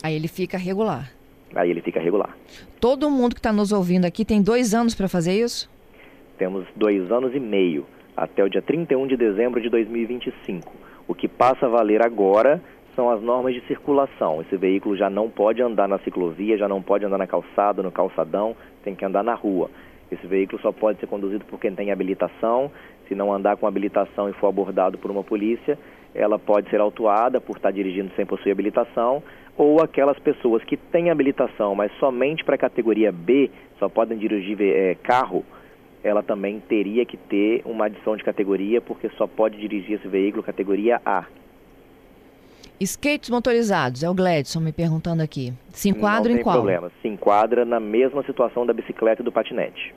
Aí 0.03 0.15
ele 0.15 0.29
fica 0.29 0.57
regular. 0.57 1.13
Aí 1.55 1.71
ele 1.71 1.81
fica 1.81 2.01
regular. 2.01 2.37
Todo 2.81 3.11
mundo 3.11 3.35
que 3.35 3.41
está 3.41 3.53
nos 3.53 3.73
ouvindo 3.73 4.05
aqui 4.05 4.25
tem 4.25 4.41
dois 4.41 4.73
anos 4.73 4.95
para 4.95 5.09
fazer 5.09 5.33
isso? 5.33 5.69
Temos 6.39 6.65
dois 6.75 7.11
anos 7.11 7.35
e 7.35 7.41
meio, 7.41 7.87
até 8.17 8.43
o 8.43 8.49
dia 8.49 8.63
31 8.63 9.07
de 9.07 9.17
dezembro 9.17 9.61
de 9.61 9.69
2025. 9.69 10.73
O 11.07 11.15
que 11.15 11.29
passa 11.29 11.67
a 11.67 11.69
valer 11.69 12.05
agora 12.05 12.63
são 12.95 13.11
as 13.11 13.21
normas 13.21 13.55
de 13.55 13.61
circulação. 13.67 14.41
Esse 14.41 14.57
veículo 14.57 14.97
já 14.97 15.11
não 15.11 15.29
pode 15.29 15.61
andar 15.63 15.89
na 15.89 15.99
ciclovia, 16.01 16.57
já 16.57 16.69
não 16.69 16.81
pode 16.81 17.05
andar 17.05 17.19
na 17.19 17.27
calçada, 17.27 17.83
no 17.83 17.91
calçadão, 17.91 18.57
tem 18.83 18.95
que 18.95 19.05
andar 19.05 19.23
na 19.23 19.35
rua. 19.35 19.71
Esse 20.11 20.27
veículo 20.27 20.61
só 20.61 20.73
pode 20.73 20.99
ser 20.99 21.07
conduzido 21.07 21.45
por 21.45 21.61
quem 21.61 21.75
tem 21.75 21.91
habilitação. 21.93 22.71
Se 23.09 23.15
não 23.15 23.33
andar 23.33 23.57
com 23.57 23.67
habilitação 23.67 24.29
e 24.29 24.33
for 24.35 24.49
abordado 24.49 24.99
por 24.99 25.11
uma 25.11 25.23
polícia, 25.23 25.79
ela 26.15 26.39
pode 26.39 26.69
ser 26.71 26.81
autuada 26.81 27.41
por 27.41 27.57
estar 27.57 27.71
dirigindo 27.71 28.11
sem 28.17 28.27
possuir 28.27 28.53
habilitação, 28.53 29.23
ou 29.57 29.81
aquelas 29.81 30.19
pessoas 30.19 30.63
que 30.65 30.77
têm 30.77 31.11
habilitação, 31.11 31.75
mas 31.75 31.93
somente 31.99 32.45
para 32.45 32.55
a 32.55 32.59
categoria 32.59 33.13
B, 33.13 33.51
só 33.79 33.89
podem 33.89 34.19
dirigir 34.19 34.57
é, 34.61 34.95
carro, 34.97 35.45
ela 36.03 36.23
também 36.23 36.61
teria 36.61 37.05
que 37.05 37.17
ter 37.17 37.63
uma 37.65 37.87
adição 37.87 38.17
de 38.17 38.25
categoria, 38.25 38.81
porque 38.81 39.09
só 39.11 39.27
pode 39.27 39.59
dirigir 39.59 39.99
esse 39.99 40.09
veículo 40.09 40.43
categoria 40.43 41.01
A. 41.05 41.27
Skates 42.81 43.29
motorizados, 43.29 44.03
é 44.03 44.09
o 44.09 44.15
Gladson 44.15 44.59
me 44.61 44.73
perguntando 44.73 45.23
aqui. 45.23 45.53
Se 45.69 45.91
enquadra 45.91 46.33
em 46.33 46.43
qual? 46.43 46.57
Não 46.57 46.65
tem 46.65 46.73
problema, 46.73 46.93
se 47.03 47.09
enquadra 47.09 47.65
na 47.67 47.79
mesma 47.79 48.23
situação 48.25 48.65
da 48.65 48.73
bicicleta 48.73 49.21
e 49.21 49.25
do 49.25 49.31
patinete. 49.31 49.95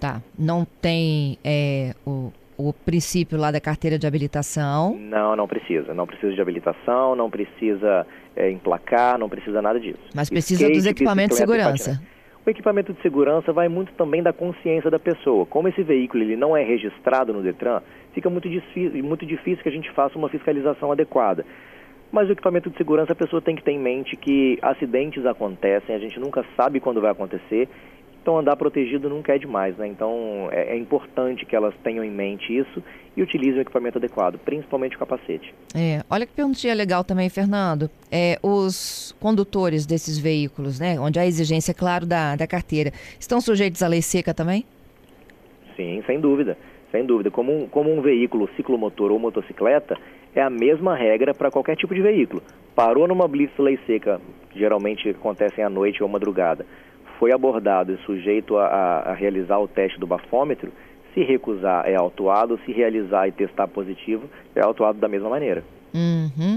Tá, 0.00 0.22
não 0.38 0.66
tem 0.80 1.38
é, 1.44 1.94
o, 2.06 2.32
o 2.56 2.72
princípio 2.72 3.38
lá 3.38 3.50
da 3.50 3.60
carteira 3.60 3.98
de 3.98 4.06
habilitação? 4.06 4.96
Não, 4.96 5.36
não 5.36 5.46
precisa. 5.46 5.92
Não 5.92 6.06
precisa 6.06 6.32
de 6.32 6.40
habilitação, 6.40 7.14
não 7.14 7.28
precisa 7.28 8.06
é, 8.34 8.50
emplacar, 8.50 9.18
não 9.18 9.28
precisa 9.28 9.60
nada 9.60 9.78
disso. 9.78 10.00
Mas 10.14 10.30
precisa 10.30 10.62
Skate, 10.62 10.78
dos 10.78 10.86
equipamentos 10.86 11.36
de 11.36 11.42
segurança. 11.42 12.02
O 12.46 12.50
equipamento 12.50 12.94
de 12.94 13.02
segurança 13.02 13.52
vai 13.52 13.68
muito 13.68 13.92
também 13.92 14.22
da 14.22 14.32
consciência 14.32 14.90
da 14.90 14.98
pessoa. 14.98 15.44
Como 15.44 15.68
esse 15.68 15.82
veículo 15.82 16.22
ele 16.22 16.36
não 16.36 16.56
é 16.56 16.62
registrado 16.62 17.32
no 17.32 17.42
Detran, 17.42 17.82
fica 18.14 18.30
muito 18.30 18.48
difícil, 18.48 19.02
muito 19.04 19.26
difícil 19.26 19.62
que 19.62 19.68
a 19.68 19.72
gente 19.72 19.90
faça 19.92 20.16
uma 20.16 20.28
fiscalização 20.28 20.92
adequada. 20.92 21.44
Mas 22.10 22.28
o 22.28 22.32
equipamento 22.32 22.70
de 22.70 22.76
segurança 22.76 23.12
a 23.12 23.16
pessoa 23.16 23.42
tem 23.42 23.56
que 23.56 23.62
ter 23.62 23.72
em 23.72 23.78
mente 23.78 24.16
que 24.16 24.58
acidentes 24.62 25.26
acontecem, 25.26 25.94
a 25.94 25.98
gente 25.98 26.18
nunca 26.18 26.44
sabe 26.56 26.80
quando 26.80 27.00
vai 27.00 27.10
acontecer. 27.10 27.68
Então 28.22 28.38
andar 28.38 28.56
protegido 28.56 29.08
nunca 29.08 29.36
é 29.36 29.38
demais, 29.38 29.76
né? 29.76 29.86
Então 29.86 30.48
é, 30.50 30.74
é 30.74 30.76
importante 30.76 31.46
que 31.46 31.54
elas 31.54 31.72
tenham 31.84 32.02
em 32.02 32.10
mente 32.10 32.56
isso 32.56 32.82
e 33.16 33.22
utilizem 33.22 33.58
o 33.58 33.62
equipamento 33.62 33.98
adequado, 33.98 34.36
principalmente 34.38 34.96
o 34.96 34.98
capacete. 34.98 35.54
É, 35.72 36.02
olha 36.10 36.26
que 36.26 36.32
perguntinha 36.32 36.74
legal 36.74 37.04
também, 37.04 37.28
Fernando. 37.28 37.88
É, 38.10 38.36
os 38.42 39.14
condutores 39.20 39.86
desses 39.86 40.18
veículos, 40.18 40.80
né, 40.80 40.98
onde 40.98 41.20
há 41.20 41.26
exigência, 41.26 41.72
claro, 41.72 42.04
da, 42.04 42.34
da 42.34 42.48
carteira, 42.48 42.92
estão 43.20 43.40
sujeitos 43.40 43.80
à 43.80 43.86
lei 43.86 44.02
seca 44.02 44.34
também? 44.34 44.64
Sim, 45.76 46.02
sem 46.04 46.18
dúvida. 46.18 46.58
Sem 46.90 47.06
dúvida. 47.06 47.30
Como 47.30 47.56
um, 47.56 47.68
como 47.68 47.92
um 47.92 48.00
veículo 48.00 48.48
ciclomotor 48.56 49.12
ou 49.12 49.20
motocicleta, 49.20 49.96
é 50.36 50.42
a 50.42 50.50
mesma 50.50 50.94
regra 50.94 51.34
para 51.34 51.50
qualquer 51.50 51.76
tipo 51.76 51.94
de 51.94 52.02
veículo. 52.02 52.42
Parou 52.74 53.08
numa 53.08 53.26
blitz 53.26 53.56
lei 53.58 53.78
seca, 53.86 54.20
geralmente 54.54 55.08
acontecem 55.08 55.64
à 55.64 55.70
noite 55.70 56.02
ou 56.02 56.08
madrugada, 56.08 56.66
foi 57.18 57.32
abordado 57.32 57.92
e 57.92 57.96
sujeito 58.04 58.58
a, 58.58 58.66
a, 58.66 58.98
a 59.10 59.14
realizar 59.14 59.58
o 59.58 59.66
teste 59.66 59.98
do 59.98 60.06
bafômetro, 60.06 60.70
se 61.14 61.22
recusar 61.22 61.88
é 61.88 61.94
autuado, 61.94 62.60
se 62.66 62.72
realizar 62.72 63.26
e 63.26 63.32
testar 63.32 63.66
positivo, 63.66 64.28
é 64.54 64.60
autuado 64.60 64.98
da 64.98 65.08
mesma 65.08 65.30
maneira. 65.30 65.64
Uhum. 65.94 66.55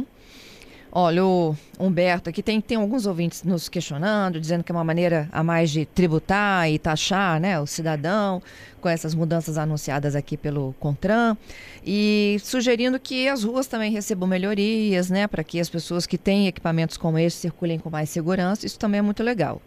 Olha, 0.91 1.23
o 1.23 1.55
Humberto, 1.79 2.31
aqui 2.31 2.41
tem, 2.41 2.59
tem 2.59 2.75
alguns 2.75 3.05
ouvintes 3.05 3.43
nos 3.43 3.69
questionando, 3.69 4.39
dizendo 4.39 4.63
que 4.63 4.71
é 4.71 4.75
uma 4.75 4.83
maneira 4.83 5.27
a 5.31 5.43
mais 5.43 5.69
de 5.69 5.85
tributar 5.85 6.67
e 6.67 6.79
taxar 6.79 7.39
né, 7.39 7.59
o 7.59 7.67
cidadão, 7.67 8.41
com 8.81 8.89
essas 8.89 9.13
mudanças 9.13 9.59
anunciadas 9.59 10.15
aqui 10.15 10.35
pelo 10.35 10.73
CONTRAN, 10.79 11.37
e 11.85 12.37
sugerindo 12.39 12.99
que 12.99 13.27
as 13.29 13.43
ruas 13.43 13.67
também 13.67 13.91
recebam 13.91 14.27
melhorias, 14.27 15.11
né, 15.11 15.27
para 15.27 15.43
que 15.43 15.59
as 15.59 15.69
pessoas 15.69 16.07
que 16.07 16.17
têm 16.17 16.47
equipamentos 16.47 16.97
como 16.97 17.19
esse 17.19 17.37
circulem 17.37 17.77
com 17.77 17.91
mais 17.91 18.09
segurança. 18.09 18.65
Isso 18.65 18.79
também 18.79 18.97
é 18.97 19.03
muito 19.03 19.21
legal. 19.21 19.61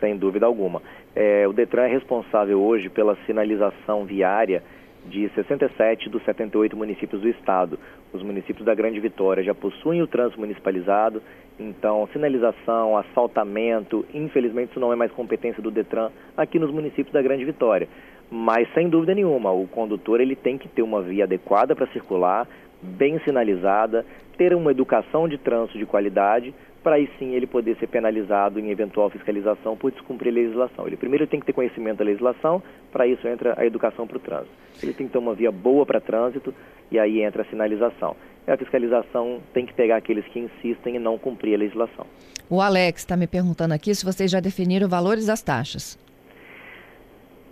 Sem 0.00 0.16
dúvida 0.16 0.46
alguma. 0.46 0.80
É, 1.14 1.46
o 1.46 1.52
Detran 1.52 1.82
é 1.82 1.88
responsável 1.88 2.62
hoje 2.62 2.88
pela 2.88 3.16
sinalização 3.26 4.06
viária 4.06 4.62
de 5.08 5.28
67 5.34 6.08
dos 6.08 6.24
78 6.24 6.76
municípios 6.76 7.20
do 7.20 7.28
estado. 7.28 7.78
Os 8.12 8.22
municípios 8.22 8.64
da 8.64 8.74
Grande 8.74 9.00
Vitória 9.00 9.42
já 9.42 9.54
possuem 9.54 10.02
o 10.02 10.06
trânsito 10.06 10.40
municipalizado, 10.40 11.22
então 11.58 12.08
sinalização, 12.12 12.96
assaltamento, 12.96 14.04
infelizmente 14.12 14.70
isso 14.70 14.80
não 14.80 14.92
é 14.92 14.96
mais 14.96 15.12
competência 15.12 15.62
do 15.62 15.70
Detran 15.70 16.10
aqui 16.36 16.58
nos 16.58 16.70
municípios 16.70 17.12
da 17.12 17.22
Grande 17.22 17.44
Vitória. 17.44 17.88
Mas 18.30 18.68
sem 18.74 18.88
dúvida 18.88 19.14
nenhuma, 19.14 19.52
o 19.52 19.66
condutor 19.68 20.20
ele 20.20 20.34
tem 20.34 20.58
que 20.58 20.68
ter 20.68 20.82
uma 20.82 21.00
via 21.00 21.24
adequada 21.24 21.76
para 21.76 21.86
circular, 21.88 22.48
bem 22.82 23.18
sinalizada, 23.20 24.04
ter 24.36 24.54
uma 24.54 24.70
educação 24.70 25.28
de 25.28 25.38
trânsito 25.38 25.78
de 25.78 25.86
qualidade 25.86 26.52
para 26.86 26.94
aí 26.94 27.10
sim 27.18 27.34
ele 27.34 27.48
poder 27.48 27.76
ser 27.78 27.88
penalizado 27.88 28.60
em 28.60 28.70
eventual 28.70 29.10
fiscalização 29.10 29.76
por 29.76 29.90
descumprir 29.90 30.30
a 30.30 30.36
legislação. 30.36 30.86
Ele 30.86 30.96
primeiro 30.96 31.26
tem 31.26 31.40
que 31.40 31.46
ter 31.46 31.52
conhecimento 31.52 31.98
da 31.98 32.04
legislação, 32.04 32.62
para 32.92 33.08
isso 33.08 33.26
entra 33.26 33.60
a 33.60 33.66
educação 33.66 34.06
para 34.06 34.16
o 34.16 34.20
trânsito. 34.20 34.52
Ele 34.80 34.92
tem 34.94 35.08
que 35.08 35.12
ter 35.12 35.18
uma 35.18 35.34
via 35.34 35.50
boa 35.50 35.84
para 35.84 36.00
trânsito 36.00 36.54
e 36.88 36.96
aí 36.96 37.24
entra 37.24 37.42
a 37.42 37.44
sinalização. 37.46 38.14
E 38.46 38.52
a 38.52 38.56
fiscalização 38.56 39.40
tem 39.52 39.66
que 39.66 39.74
pegar 39.74 39.96
aqueles 39.96 40.24
que 40.28 40.38
insistem 40.38 40.94
em 40.94 41.00
não 41.00 41.18
cumprir 41.18 41.56
a 41.56 41.58
legislação. 41.58 42.06
O 42.48 42.60
Alex 42.60 43.00
está 43.00 43.16
me 43.16 43.26
perguntando 43.26 43.74
aqui 43.74 43.92
se 43.92 44.04
vocês 44.04 44.30
já 44.30 44.38
definiram 44.38 44.88
valores 44.88 45.26
das 45.26 45.42
taxas. 45.42 45.98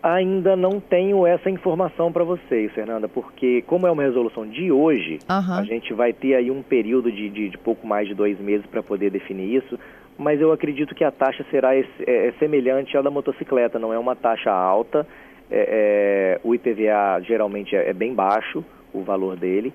Ainda 0.04 0.54
não 0.54 0.80
tenho 0.80 1.26
essa 1.26 1.48
informação 1.48 2.12
para 2.12 2.22
vocês, 2.24 2.70
Fernanda, 2.72 3.08
porque 3.08 3.62
como 3.62 3.86
é 3.86 3.90
uma 3.90 4.02
resolução 4.02 4.46
de 4.46 4.70
hoje, 4.70 5.18
uhum. 5.30 5.54
a 5.54 5.64
gente 5.64 5.94
vai 5.94 6.12
ter 6.12 6.34
aí 6.34 6.50
um 6.50 6.62
período 6.62 7.10
de, 7.10 7.30
de, 7.30 7.48
de 7.48 7.56
pouco 7.56 7.86
mais 7.86 8.06
de 8.06 8.12
dois 8.12 8.38
meses 8.38 8.66
para 8.66 8.82
poder 8.82 9.08
definir 9.08 9.54
isso, 9.54 9.78
mas 10.18 10.38
eu 10.42 10.52
acredito 10.52 10.94
que 10.94 11.04
a 11.04 11.10
taxa 11.10 11.42
será 11.50 11.74
é, 11.74 11.86
é 12.06 12.34
semelhante 12.38 12.94
à 12.98 13.00
da 13.00 13.10
motocicleta, 13.10 13.78
não 13.78 13.94
é 13.94 13.98
uma 13.98 14.14
taxa 14.14 14.52
alta, 14.52 15.06
é, 15.50 16.36
é, 16.36 16.40
o 16.46 16.54
IPVA 16.54 17.22
geralmente 17.26 17.74
é, 17.74 17.88
é, 17.88 17.94
bem 17.94 18.12
baixo, 18.12 18.62
o 18.92 19.00
valor 19.00 19.36
dele, 19.36 19.72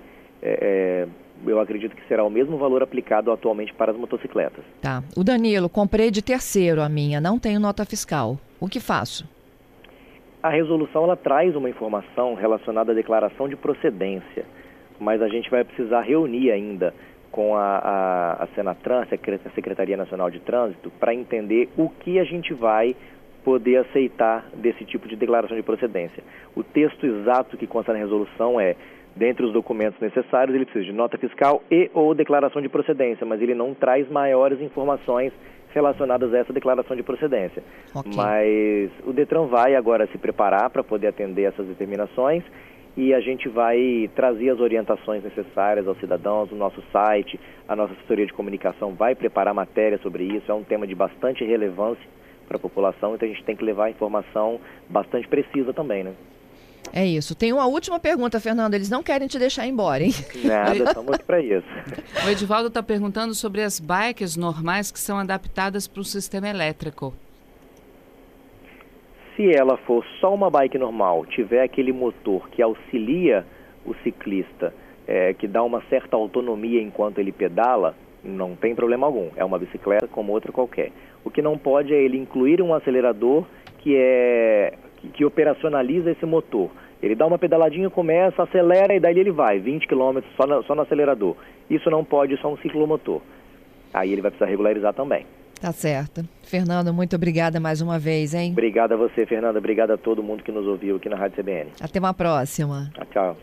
eu 1.44 1.58
acredito 1.58 1.96
que 1.96 2.06
será 2.06 2.22
o 2.22 2.30
mesmo 2.30 2.56
valor 2.56 2.84
aplicado 2.84 3.32
atualmente 3.32 3.74
para 3.74 3.90
as 3.90 3.98
motocicletas. 3.98 4.64
Tá. 4.80 5.02
O 5.16 5.24
Danilo, 5.24 5.68
comprei 5.68 6.08
de 6.12 6.22
terceiro 6.22 6.80
a 6.80 6.88
minha, 6.88 7.20
não 7.20 7.36
tenho 7.36 7.58
nota 7.58 7.84
fiscal. 7.84 8.38
O 8.60 8.68
que 8.68 8.78
faço? 8.78 9.28
A 10.42 10.48
resolução 10.48 11.04
ela 11.04 11.16
traz 11.16 11.54
uma 11.54 11.68
informação 11.68 12.32
relacionada 12.32 12.92
à 12.92 12.94
declaração 12.94 13.46
de 13.46 13.56
procedência, 13.56 14.46
mas 14.98 15.20
a 15.20 15.28
gente 15.28 15.50
vai 15.50 15.62
precisar 15.64 16.00
reunir 16.00 16.50
ainda 16.50 16.94
com 17.30 17.54
a, 17.54 17.78
a, 17.78 18.44
a 18.44 18.46
Senatran, 18.54 19.02
a 19.02 19.50
Secretaria 19.54 19.98
Nacional 19.98 20.30
de 20.30 20.40
Trânsito, 20.40 20.90
para 20.98 21.14
entender 21.14 21.68
o 21.76 21.90
que 21.90 22.18
a 22.18 22.24
gente 22.24 22.54
vai 22.54 22.96
poder 23.44 23.76
aceitar 23.78 24.46
desse 24.54 24.84
tipo 24.84 25.06
de 25.06 25.14
declaração 25.14 25.56
de 25.56 25.62
procedência. 25.62 26.22
O 26.56 26.62
texto 26.62 27.04
exato 27.04 27.58
que 27.58 27.66
consta 27.66 27.92
na 27.92 27.98
resolução 27.98 28.58
é, 28.58 28.76
dentre 29.14 29.44
os 29.44 29.52
documentos 29.52 30.00
necessários, 30.00 30.54
ele 30.54 30.64
precisa 30.64 30.86
de 30.86 30.92
nota 30.92 31.18
fiscal 31.18 31.62
e 31.70 31.90
ou 31.92 32.14
declaração 32.14 32.62
de 32.62 32.68
procedência, 32.68 33.26
mas 33.26 33.42
ele 33.42 33.54
não 33.54 33.74
traz 33.74 34.08
maiores 34.10 34.60
informações 34.60 35.32
relacionadas 35.72 36.32
a 36.32 36.38
essa 36.38 36.52
declaração 36.52 36.96
de 36.96 37.02
procedência. 37.02 37.62
Okay. 37.94 38.12
Mas 38.14 38.90
o 39.04 39.12
Detran 39.12 39.46
vai 39.46 39.74
agora 39.74 40.06
se 40.08 40.18
preparar 40.18 40.70
para 40.70 40.82
poder 40.82 41.08
atender 41.08 41.44
essas 41.44 41.66
determinações 41.66 42.42
e 42.96 43.14
a 43.14 43.20
gente 43.20 43.48
vai 43.48 44.10
trazer 44.14 44.50
as 44.50 44.60
orientações 44.60 45.22
necessárias 45.22 45.86
aos 45.86 45.98
cidadãos 45.98 46.50
no 46.50 46.56
nosso 46.56 46.82
site. 46.92 47.38
A 47.68 47.76
nossa 47.76 47.92
assessoria 47.92 48.26
de 48.26 48.32
comunicação 48.32 48.94
vai 48.94 49.14
preparar 49.14 49.54
matéria 49.54 49.98
sobre 49.98 50.24
isso. 50.24 50.50
É 50.50 50.54
um 50.54 50.64
tema 50.64 50.86
de 50.86 50.94
bastante 50.94 51.44
relevância 51.44 52.04
para 52.48 52.56
a 52.56 52.60
população, 52.60 53.14
então 53.14 53.28
a 53.28 53.32
gente 53.32 53.44
tem 53.44 53.54
que 53.54 53.64
levar 53.64 53.90
informação 53.90 54.58
bastante 54.88 55.28
precisa 55.28 55.72
também, 55.72 56.02
né? 56.02 56.14
É 56.92 57.04
isso. 57.04 57.34
Tem 57.34 57.52
uma 57.52 57.66
última 57.66 58.00
pergunta, 58.00 58.40
Fernando. 58.40 58.74
Eles 58.74 58.90
não 58.90 59.02
querem 59.02 59.28
te 59.28 59.38
deixar 59.38 59.66
embora, 59.66 60.02
hein? 60.02 60.12
Nada, 60.44 60.76
estamos 60.76 61.12
aqui 61.14 61.24
para 61.24 61.40
isso. 61.40 61.66
O 62.26 62.28
Edivaldo 62.28 62.68
está 62.68 62.82
perguntando 62.82 63.34
sobre 63.34 63.62
as 63.62 63.78
bikes 63.78 64.36
normais 64.36 64.90
que 64.90 64.98
são 64.98 65.18
adaptadas 65.18 65.86
para 65.86 66.00
o 66.00 66.04
sistema 66.04 66.48
elétrico. 66.48 67.14
Se 69.36 69.48
ela 69.54 69.76
for 69.78 70.04
só 70.20 70.34
uma 70.34 70.50
bike 70.50 70.76
normal, 70.78 71.24
tiver 71.26 71.62
aquele 71.62 71.92
motor 71.92 72.48
que 72.50 72.60
auxilia 72.60 73.46
o 73.86 73.94
ciclista, 74.02 74.74
é, 75.06 75.32
que 75.32 75.46
dá 75.46 75.62
uma 75.62 75.82
certa 75.88 76.16
autonomia 76.16 76.82
enquanto 76.82 77.18
ele 77.18 77.32
pedala, 77.32 77.94
não 78.22 78.54
tem 78.54 78.74
problema 78.74 79.06
algum. 79.06 79.30
É 79.36 79.44
uma 79.44 79.58
bicicleta 79.58 80.06
como 80.08 80.32
outra 80.32 80.52
qualquer. 80.52 80.92
O 81.24 81.30
que 81.30 81.40
não 81.40 81.56
pode 81.56 81.94
é 81.94 82.02
ele 82.02 82.18
incluir 82.18 82.60
um 82.60 82.74
acelerador 82.74 83.46
que 83.78 83.96
é 83.96 84.74
que, 85.00 85.08
que 85.08 85.24
operacionaliza 85.24 86.10
esse 86.10 86.26
motor. 86.26 86.70
Ele 87.02 87.14
dá 87.14 87.26
uma 87.26 87.38
pedaladinha, 87.38 87.88
começa, 87.88 88.42
acelera 88.42 88.94
e 88.94 89.00
daí 89.00 89.18
ele 89.18 89.30
vai, 89.30 89.58
20 89.58 89.86
km 89.86 90.20
só, 90.36 90.46
na, 90.46 90.62
só 90.62 90.74
no 90.74 90.82
acelerador. 90.82 91.34
Isso 91.68 91.90
não 91.90 92.04
pode, 92.04 92.36
só 92.38 92.52
um 92.52 92.58
ciclomotor. 92.58 93.20
Aí 93.92 94.12
ele 94.12 94.22
vai 94.22 94.30
precisar 94.30 94.50
regularizar 94.50 94.92
também. 94.92 95.26
Tá 95.60 95.72
certo. 95.72 96.22
Fernando, 96.42 96.92
muito 96.92 97.16
obrigada 97.16 97.60
mais 97.60 97.82
uma 97.82 97.98
vez, 97.98 98.32
hein? 98.32 98.52
Obrigada 98.52 98.94
a 98.94 98.96
você, 98.96 99.26
Fernanda. 99.26 99.58
Obrigada 99.58 99.94
a 99.94 99.98
todo 99.98 100.22
mundo 100.22 100.42
que 100.42 100.50
nos 100.50 100.66
ouviu 100.66 100.96
aqui 100.96 101.08
na 101.08 101.16
Rádio 101.16 101.42
CBN. 101.42 101.70
Até 101.80 101.98
uma 101.98 102.14
próxima. 102.14 102.90
Tchau. 103.12 103.36